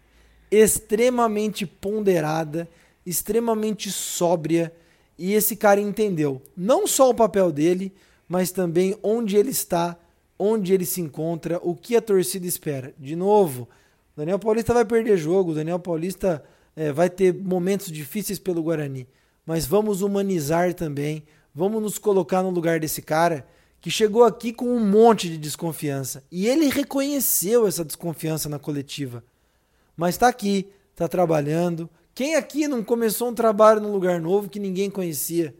extremamente 0.50 1.66
ponderada, 1.66 2.68
extremamente 3.04 3.90
sóbria, 3.90 4.72
e 5.18 5.32
esse 5.32 5.56
cara 5.56 5.80
entendeu 5.80 6.40
não 6.56 6.86
só 6.86 7.10
o 7.10 7.14
papel 7.14 7.50
dele, 7.50 7.92
mas 8.28 8.50
também 8.50 8.96
onde 9.02 9.36
ele 9.36 9.50
está, 9.50 9.96
onde 10.38 10.72
ele 10.72 10.84
se 10.84 11.00
encontra, 11.00 11.58
o 11.62 11.74
que 11.74 11.96
a 11.96 12.02
torcida 12.02 12.46
espera. 12.46 12.94
De 12.98 13.16
novo, 13.16 13.68
Daniel 14.16 14.38
Paulista 14.38 14.74
vai 14.74 14.84
perder 14.84 15.16
jogo, 15.16 15.54
Daniel 15.54 15.78
Paulista 15.78 16.44
é, 16.76 16.92
vai 16.92 17.10
ter 17.10 17.34
momentos 17.34 17.90
difíceis 17.90 18.38
pelo 18.38 18.62
Guarani, 18.62 19.08
mas 19.44 19.66
vamos 19.66 20.02
humanizar 20.02 20.74
também, 20.74 21.24
vamos 21.52 21.82
nos 21.82 21.98
colocar 21.98 22.42
no 22.42 22.50
lugar 22.50 22.78
desse 22.78 23.02
cara 23.02 23.44
que 23.80 23.90
chegou 23.90 24.22
aqui 24.22 24.52
com 24.52 24.66
um 24.66 24.84
monte 24.86 25.28
de 25.28 25.38
desconfiança 25.38 26.22
e 26.30 26.46
ele 26.46 26.68
reconheceu 26.68 27.66
essa 27.66 27.84
desconfiança 27.84 28.48
na 28.48 28.58
coletiva 28.58 29.24
mas 29.96 30.14
está 30.14 30.28
aqui, 30.28 30.70
está 30.92 31.08
trabalhando. 31.08 31.88
Quem 32.14 32.36
aqui 32.36 32.68
não 32.68 32.84
começou 32.84 33.30
um 33.30 33.34
trabalho 33.34 33.80
num 33.80 33.92
lugar 33.92 34.20
novo 34.20 34.48
que 34.48 34.60
ninguém 34.60 34.90
conhecia? 34.90 35.54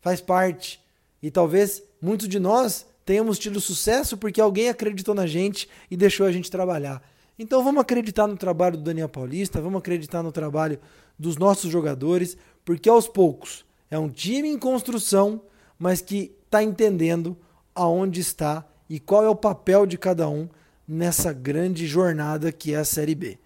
Faz 0.00 0.20
parte. 0.20 0.80
E 1.22 1.30
talvez 1.30 1.82
muitos 2.00 2.28
de 2.28 2.40
nós 2.40 2.86
tenhamos 3.04 3.38
tido 3.38 3.60
sucesso 3.60 4.16
porque 4.16 4.40
alguém 4.40 4.68
acreditou 4.68 5.14
na 5.14 5.26
gente 5.26 5.68
e 5.90 5.96
deixou 5.96 6.26
a 6.26 6.32
gente 6.32 6.50
trabalhar. 6.50 7.02
Então 7.38 7.64
vamos 7.64 7.80
acreditar 7.80 8.26
no 8.26 8.36
trabalho 8.36 8.76
do 8.76 8.82
Daniel 8.82 9.08
Paulista, 9.08 9.60
vamos 9.60 9.78
acreditar 9.78 10.22
no 10.22 10.30
trabalho 10.30 10.78
dos 11.18 11.36
nossos 11.36 11.70
jogadores, 11.70 12.36
porque 12.64 12.88
aos 12.88 13.08
poucos 13.08 13.64
é 13.90 13.98
um 13.98 14.08
time 14.08 14.48
em 14.48 14.58
construção, 14.58 15.42
mas 15.78 16.00
que 16.00 16.32
está 16.44 16.62
entendendo 16.62 17.36
aonde 17.74 18.20
está 18.20 18.66
e 18.88 19.00
qual 19.00 19.24
é 19.24 19.28
o 19.28 19.36
papel 19.36 19.86
de 19.86 19.96
cada 19.96 20.28
um 20.28 20.48
nessa 20.86 21.32
grande 21.32 21.86
jornada 21.86 22.52
que 22.52 22.74
é 22.74 22.76
a 22.76 22.84
Série 22.84 23.14
B. 23.14 23.38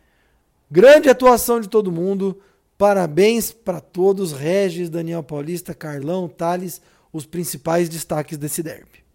Grande 0.68 1.08
atuação 1.08 1.60
de 1.60 1.68
todo 1.68 1.92
mundo. 1.92 2.40
Parabéns 2.76 3.52
para 3.52 3.80
todos, 3.80 4.32
Regis, 4.32 4.90
Daniel 4.90 5.22
Paulista, 5.22 5.72
Carlão, 5.72 6.28
Thales, 6.28 6.82
os 7.12 7.24
principais 7.24 7.88
destaques 7.88 8.36
desse 8.36 8.62
derby. 8.62 9.05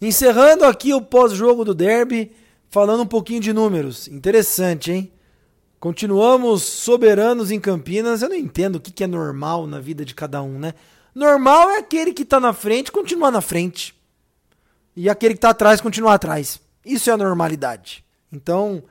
Encerrando 0.00 0.64
aqui 0.64 0.94
o 0.94 1.02
pós-jogo 1.02 1.64
do 1.64 1.74
derby, 1.74 2.32
falando 2.70 3.02
um 3.02 3.06
pouquinho 3.06 3.40
de 3.40 3.52
números. 3.52 4.08
Interessante, 4.08 4.90
hein? 4.90 5.12
Continuamos 5.78 6.62
soberanos 6.62 7.50
em 7.50 7.60
Campinas. 7.60 8.22
Eu 8.22 8.30
não 8.30 8.36
entendo 8.36 8.76
o 8.76 8.80
que 8.80 9.04
é 9.04 9.06
normal 9.06 9.66
na 9.66 9.78
vida 9.78 10.04
de 10.04 10.14
cada 10.14 10.42
um, 10.42 10.58
né? 10.58 10.74
Normal 11.14 11.70
é 11.70 11.78
aquele 11.78 12.12
que 12.12 12.22
está 12.22 12.38
na 12.40 12.52
frente 12.52 12.92
continuar 12.92 13.30
na 13.30 13.40
frente. 13.40 13.94
E 14.96 15.08
aquele 15.08 15.34
que 15.34 15.38
está 15.38 15.50
atrás 15.50 15.80
continuar 15.80 16.14
atrás. 16.14 16.60
Isso 16.84 17.10
é 17.10 17.12
a 17.12 17.16
normalidade. 17.16 18.04
Então, 18.32 18.82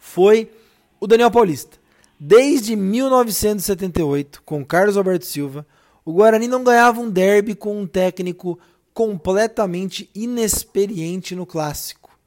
Foi 0.00 0.50
o 0.98 1.06
Daniel 1.06 1.30
Paulista. 1.30 1.78
Desde 2.18 2.74
1978, 2.74 4.42
com 4.42 4.64
Carlos 4.64 4.96
Alberto 4.96 5.26
Silva, 5.26 5.64
o 6.04 6.12
Guarani 6.12 6.48
não 6.48 6.64
ganhava 6.64 7.00
um 7.00 7.08
derby 7.08 7.54
com 7.54 7.80
um 7.80 7.86
técnico 7.86 8.58
completamente 8.96 10.08
inexperiente 10.14 11.34
no 11.34 11.44
clássico. 11.44 12.18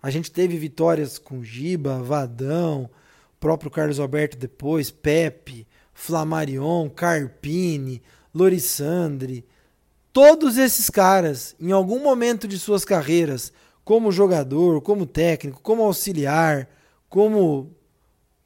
A 0.00 0.08
gente 0.08 0.30
teve 0.30 0.56
vitórias 0.56 1.18
com 1.18 1.42
Giba, 1.42 2.00
Vadão, 2.00 2.88
próprio 3.40 3.68
Carlos 3.68 3.98
Alberto 3.98 4.38
depois, 4.38 4.88
Pepe, 4.88 5.66
Flamarion, 5.92 6.88
Carpini, 6.88 8.00
Lorissandre. 8.32 9.44
Todos 10.12 10.58
esses 10.58 10.88
caras, 10.88 11.56
em 11.58 11.72
algum 11.72 12.00
momento 12.00 12.46
de 12.46 12.56
suas 12.56 12.84
carreiras, 12.84 13.52
como 13.84 14.12
jogador, 14.12 14.80
como 14.80 15.06
técnico, 15.06 15.60
como 15.60 15.82
auxiliar, 15.82 16.68
como 17.08 17.72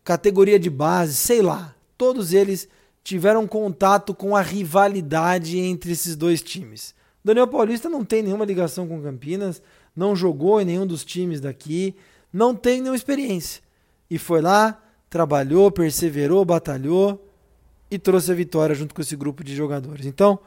categoria 0.03 0.59
de 0.59 0.71
base, 0.71 1.13
sei 1.13 1.43
lá, 1.43 1.77
todos 1.99 2.33
eles 2.33 2.71
tiveram 3.05 3.47
contato 3.47 4.15
com 4.15 4.35
a 4.35 4.41
rivalidade 4.41 5.59
entre 5.59 5.93
esses 5.93 6.17
dois 6.17 6.41
times. 6.41 6.97
Daniel 7.27 7.49
Paulista 7.49 7.89
não 7.89 8.05
tem 8.05 8.23
nenhuma 8.23 8.45
ligação 8.45 8.87
com 8.87 9.03
Campinas, 9.03 9.61
não 9.97 10.15
jogou 10.15 10.61
em 10.61 10.65
nenhum 10.65 10.87
dos 10.87 11.05
times 11.05 11.41
daqui, 11.41 11.93
não 12.33 12.55
tem 12.55 12.79
nenhuma 12.81 12.95
experiência. 12.95 13.61
E 14.09 14.17
foi 14.17 14.41
lá, 14.41 14.81
trabalhou, 15.11 15.73
perseverou, 15.73 16.45
batalhou 16.45 17.29
e 17.91 17.99
trouxe 17.99 18.31
a 18.31 18.35
vitória 18.35 18.77
junto 18.77 18.95
com 18.95 19.01
esse 19.01 19.17
grupo 19.17 19.43
de 19.43 19.57
jogadores. 19.57 20.07
Então, 20.07 20.39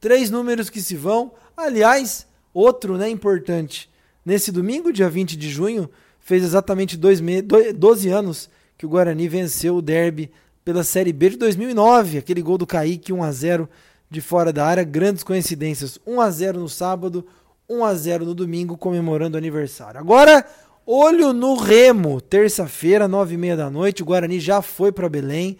três 0.00 0.28
números 0.28 0.68
que 0.68 0.82
se 0.82 0.96
vão. 0.96 1.30
Aliás, 1.56 2.26
outro 2.52 2.98
né, 2.98 3.08
importante. 3.08 3.88
Nesse 4.26 4.50
domingo, 4.50 4.92
dia 4.92 5.08
20 5.08 5.36
de 5.36 5.48
junho, 5.48 5.88
fez 6.18 6.42
exatamente 6.42 6.96
dois 6.96 7.20
12 7.76 8.08
anos 8.08 8.50
que 8.76 8.84
o 8.84 8.88
Guarani 8.88 9.28
venceu 9.28 9.76
o 9.76 9.82
derby 9.82 10.32
pela 10.64 10.82
Série 10.82 11.12
B 11.12 11.30
de 11.30 11.36
2009, 11.36 12.18
aquele 12.18 12.42
gol 12.42 12.58
do 12.58 12.66
Kaique 12.66 13.12
1 13.12 13.22
a 13.22 13.30
0 13.30 13.68
de 14.14 14.20
fora 14.20 14.52
da 14.52 14.64
área, 14.64 14.84
grandes 14.84 15.24
coincidências. 15.24 15.98
1 16.06 16.20
a 16.20 16.30
0 16.30 16.60
no 16.60 16.68
sábado, 16.68 17.26
1 17.68 17.84
a 17.84 17.94
0 17.94 18.24
no 18.24 18.34
domingo, 18.34 18.78
comemorando 18.78 19.36
o 19.36 19.38
aniversário. 19.38 19.98
Agora, 19.98 20.46
olho 20.86 21.32
no 21.32 21.56
Remo, 21.56 22.20
terça-feira, 22.20 23.08
9h30 23.08 23.56
da 23.56 23.68
noite, 23.68 24.02
o 24.02 24.06
Guarani 24.06 24.38
já 24.38 24.62
foi 24.62 24.92
para 24.92 25.08
Belém, 25.08 25.58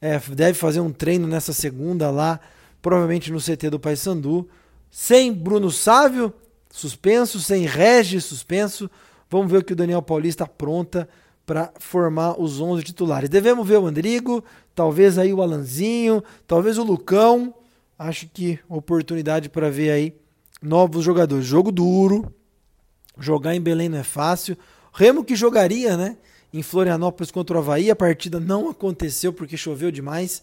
é, 0.00 0.18
deve 0.18 0.54
fazer 0.54 0.80
um 0.80 0.90
treino 0.90 1.28
nessa 1.28 1.52
segunda 1.52 2.10
lá, 2.10 2.40
provavelmente 2.82 3.30
no 3.30 3.38
CT 3.38 3.70
do 3.70 3.78
Paysandu, 3.78 4.48
sem 4.90 5.32
Bruno 5.32 5.70
Sávio, 5.70 6.32
suspenso, 6.70 7.38
sem 7.38 7.66
Regis, 7.66 8.24
suspenso. 8.24 8.90
Vamos 9.30 9.50
ver 9.50 9.58
o 9.58 9.64
que 9.64 9.74
o 9.74 9.76
Daniel 9.76 10.02
Paulista 10.02 10.42
apronta 10.42 11.08
para 11.46 11.72
formar 11.78 12.40
os 12.40 12.60
11 12.60 12.82
titulares. 12.82 13.28
Devemos 13.28 13.66
ver 13.66 13.78
o 13.78 13.86
Andrigo, 13.86 14.42
talvez 14.74 15.18
aí 15.18 15.32
o 15.32 15.40
Alanzinho, 15.40 16.22
talvez 16.48 16.78
o 16.78 16.82
Lucão. 16.82 17.54
Acho 18.02 18.26
que 18.26 18.58
oportunidade 18.68 19.48
para 19.48 19.70
ver 19.70 19.90
aí 19.92 20.16
novos 20.60 21.04
jogadores. 21.04 21.46
Jogo 21.46 21.70
duro. 21.70 22.34
Jogar 23.16 23.54
em 23.54 23.60
Belém 23.60 23.88
não 23.88 23.98
é 23.98 24.02
fácil. 24.02 24.56
Remo 24.92 25.24
que 25.24 25.36
jogaria, 25.36 25.96
né? 25.96 26.16
Em 26.52 26.64
Florianópolis 26.64 27.30
contra 27.30 27.56
o 27.56 27.60
Havaí. 27.60 27.92
A 27.92 27.96
partida 27.96 28.40
não 28.40 28.68
aconteceu 28.68 29.32
porque 29.32 29.56
choveu 29.56 29.92
demais. 29.92 30.42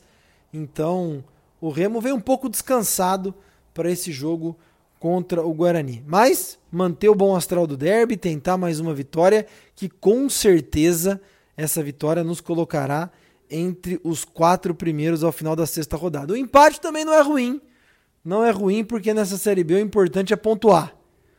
Então, 0.54 1.22
o 1.60 1.70
Remo 1.70 2.00
veio 2.00 2.16
um 2.16 2.22
pouco 2.22 2.48
descansado 2.48 3.36
para 3.74 3.92
esse 3.92 4.10
jogo 4.10 4.58
contra 4.98 5.46
o 5.46 5.54
Guarani. 5.54 6.02
Mas 6.08 6.58
manter 6.72 7.10
o 7.10 7.16
bom 7.16 7.36
astral 7.36 7.68
do 7.68 7.76
derby, 7.76 8.16
tentar 8.16 8.58
mais 8.58 8.80
uma 8.80 8.94
vitória, 8.94 9.46
que 9.76 9.90
com 9.90 10.30
certeza 10.30 11.20
essa 11.58 11.84
vitória 11.84 12.24
nos 12.24 12.40
colocará 12.40 13.12
entre 13.50 14.00
os 14.04 14.24
quatro 14.24 14.76
primeiros 14.76 15.24
ao 15.24 15.32
final 15.32 15.56
da 15.56 15.66
sexta 15.66 15.98
rodada. 15.98 16.34
O 16.34 16.38
empate 16.38 16.80
também 16.80 17.04
não 17.04 17.14
é 17.14 17.22
ruim. 17.22 17.62
Não 18.24 18.46
é 18.46 18.52
ruim 18.52 18.84
porque 18.84 19.14
nessa 19.14 19.38
Série 19.38 19.64
B 19.64 19.76
o 19.76 19.80
importante 19.80 20.34
é 20.34 20.36
pontuar. 20.36 20.96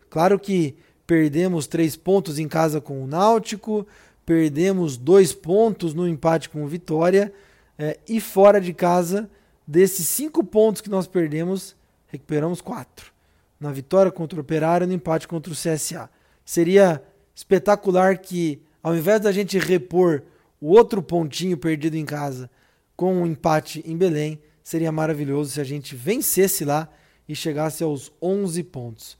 Claro 0.09 0.39
que 0.39 0.77
perdemos 1.07 1.67
três 1.67 1.97
pontos 1.97 2.39
em 2.39 2.49
casa 2.49 2.81
com 2.81 3.03
o 3.03 3.07
Náutico, 3.07 3.87
perdemos 4.25 4.97
dois 4.97 5.33
pontos 5.33 5.95
no 5.95 6.09
empate 6.09 6.49
com 6.49 6.65
o 6.65 6.69
Vitória, 6.69 7.33
é, 7.79 7.99
e 8.09 8.21
fora 8.21 8.61
de 8.61 8.73
casa, 8.73 9.31
desses 9.67 10.07
cinco 10.07 10.45
pontos 10.45 10.81
que 10.81 10.91
nós 10.91 11.07
perdemos, 11.07 11.75
recuperamos 12.09 12.61
quatro 12.61 13.13
na 13.61 13.71
vitória 13.71 14.11
contra 14.11 14.39
o 14.39 14.41
Operário 14.41 14.87
no 14.87 14.95
empate 14.95 15.29
contra 15.29 15.53
o 15.53 15.57
CSA. 15.57 16.09
Seria 16.45 17.03
espetacular 17.35 18.17
que, 18.17 18.63
ao 18.83 18.97
invés 18.97 19.21
da 19.21 19.31
gente 19.31 19.59
repor 19.59 20.23
o 20.61 20.71
outro 20.71 21.03
pontinho 21.03 21.57
perdido 21.57 21.97
em 21.97 22.05
casa 22.05 22.51
com 22.97 23.15
um 23.15 23.27
empate 23.27 23.83
em 23.87 23.97
Belém, 23.97 24.41
seria 24.63 24.93
maravilhoso 24.93 25.53
se 25.53 25.61
a 25.61 25.65
gente 25.65 25.97
vencesse 25.97 26.65
lá 26.65 26.89
e 27.29 27.35
chegasse 27.35 27.83
aos 27.83 28.13
11 28.21 28.63
pontos. 28.65 29.19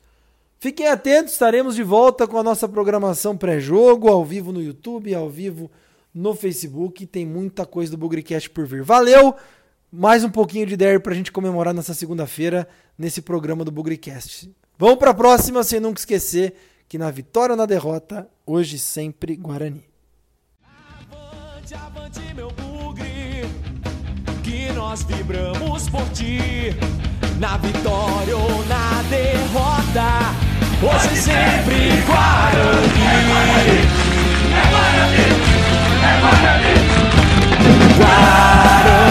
Fiquem 0.59 0.87
atentos, 0.89 1.33
estaremos 1.33 1.75
de 1.75 1.83
volta 1.83 2.27
com 2.27 2.37
a 2.37 2.43
nossa 2.43 2.69
programação 2.69 3.37
pré-jogo, 3.37 4.09
ao 4.09 4.25
vivo 4.25 4.53
no 4.53 4.63
YouTube, 4.63 5.15
ao 5.15 5.31
vivo 5.31 5.71
no 6.15 6.35
Facebook. 6.35 7.07
Tem 7.07 7.25
muita 7.25 7.65
coisa 7.65 7.91
do 7.91 7.97
Bugrecast 7.97 8.51
por 8.51 8.67
vir. 8.67 8.83
Valeu! 8.83 9.35
mais 9.91 10.23
um 10.23 10.31
pouquinho 10.31 10.67
de 10.67 10.77
derby 10.77 11.03
pra 11.03 11.15
gente 11.15 11.33
comemorar 11.33 11.75
nessa 11.75 11.95
segunda-feira 11.95 12.69
nesse 12.97 13.21
programa 13.21 13.65
do 13.65 13.73
Bugrecast. 13.73 14.55
Vamos 14.79 14.97
pra 14.97 15.13
próxima 15.13 15.65
sem 15.65 15.81
nunca 15.81 16.01
esquecer 16.01 16.55
que 16.89 16.97
na 16.97 17.11
vitória 17.11 17.53
ou 17.53 17.57
na 17.57 17.67
derrota, 17.67 18.29
hoje 18.47 18.79
sempre 18.79 19.37
Guarani. 19.37 19.90
Avante, 21.73 21.75
avante, 21.75 22.35
meu 22.35 22.51
bugre, 22.51 23.45
que 24.43 24.73
nós 24.73 25.05
vibramos 25.05 25.89
por 25.89 26.05
ti, 26.11 26.75
na 27.39 27.57
vitória 27.59 28.37
ou 28.37 28.65
na 28.67 29.03
derrota, 29.09 30.35
hoje 30.83 31.17
sempre 31.17 32.03
Guarani. 32.07 33.07
É 34.53 34.63
Guarani, 34.71 35.27
é 36.03 36.21
Guarani, 36.21 36.75
Guarani. 37.99 39.10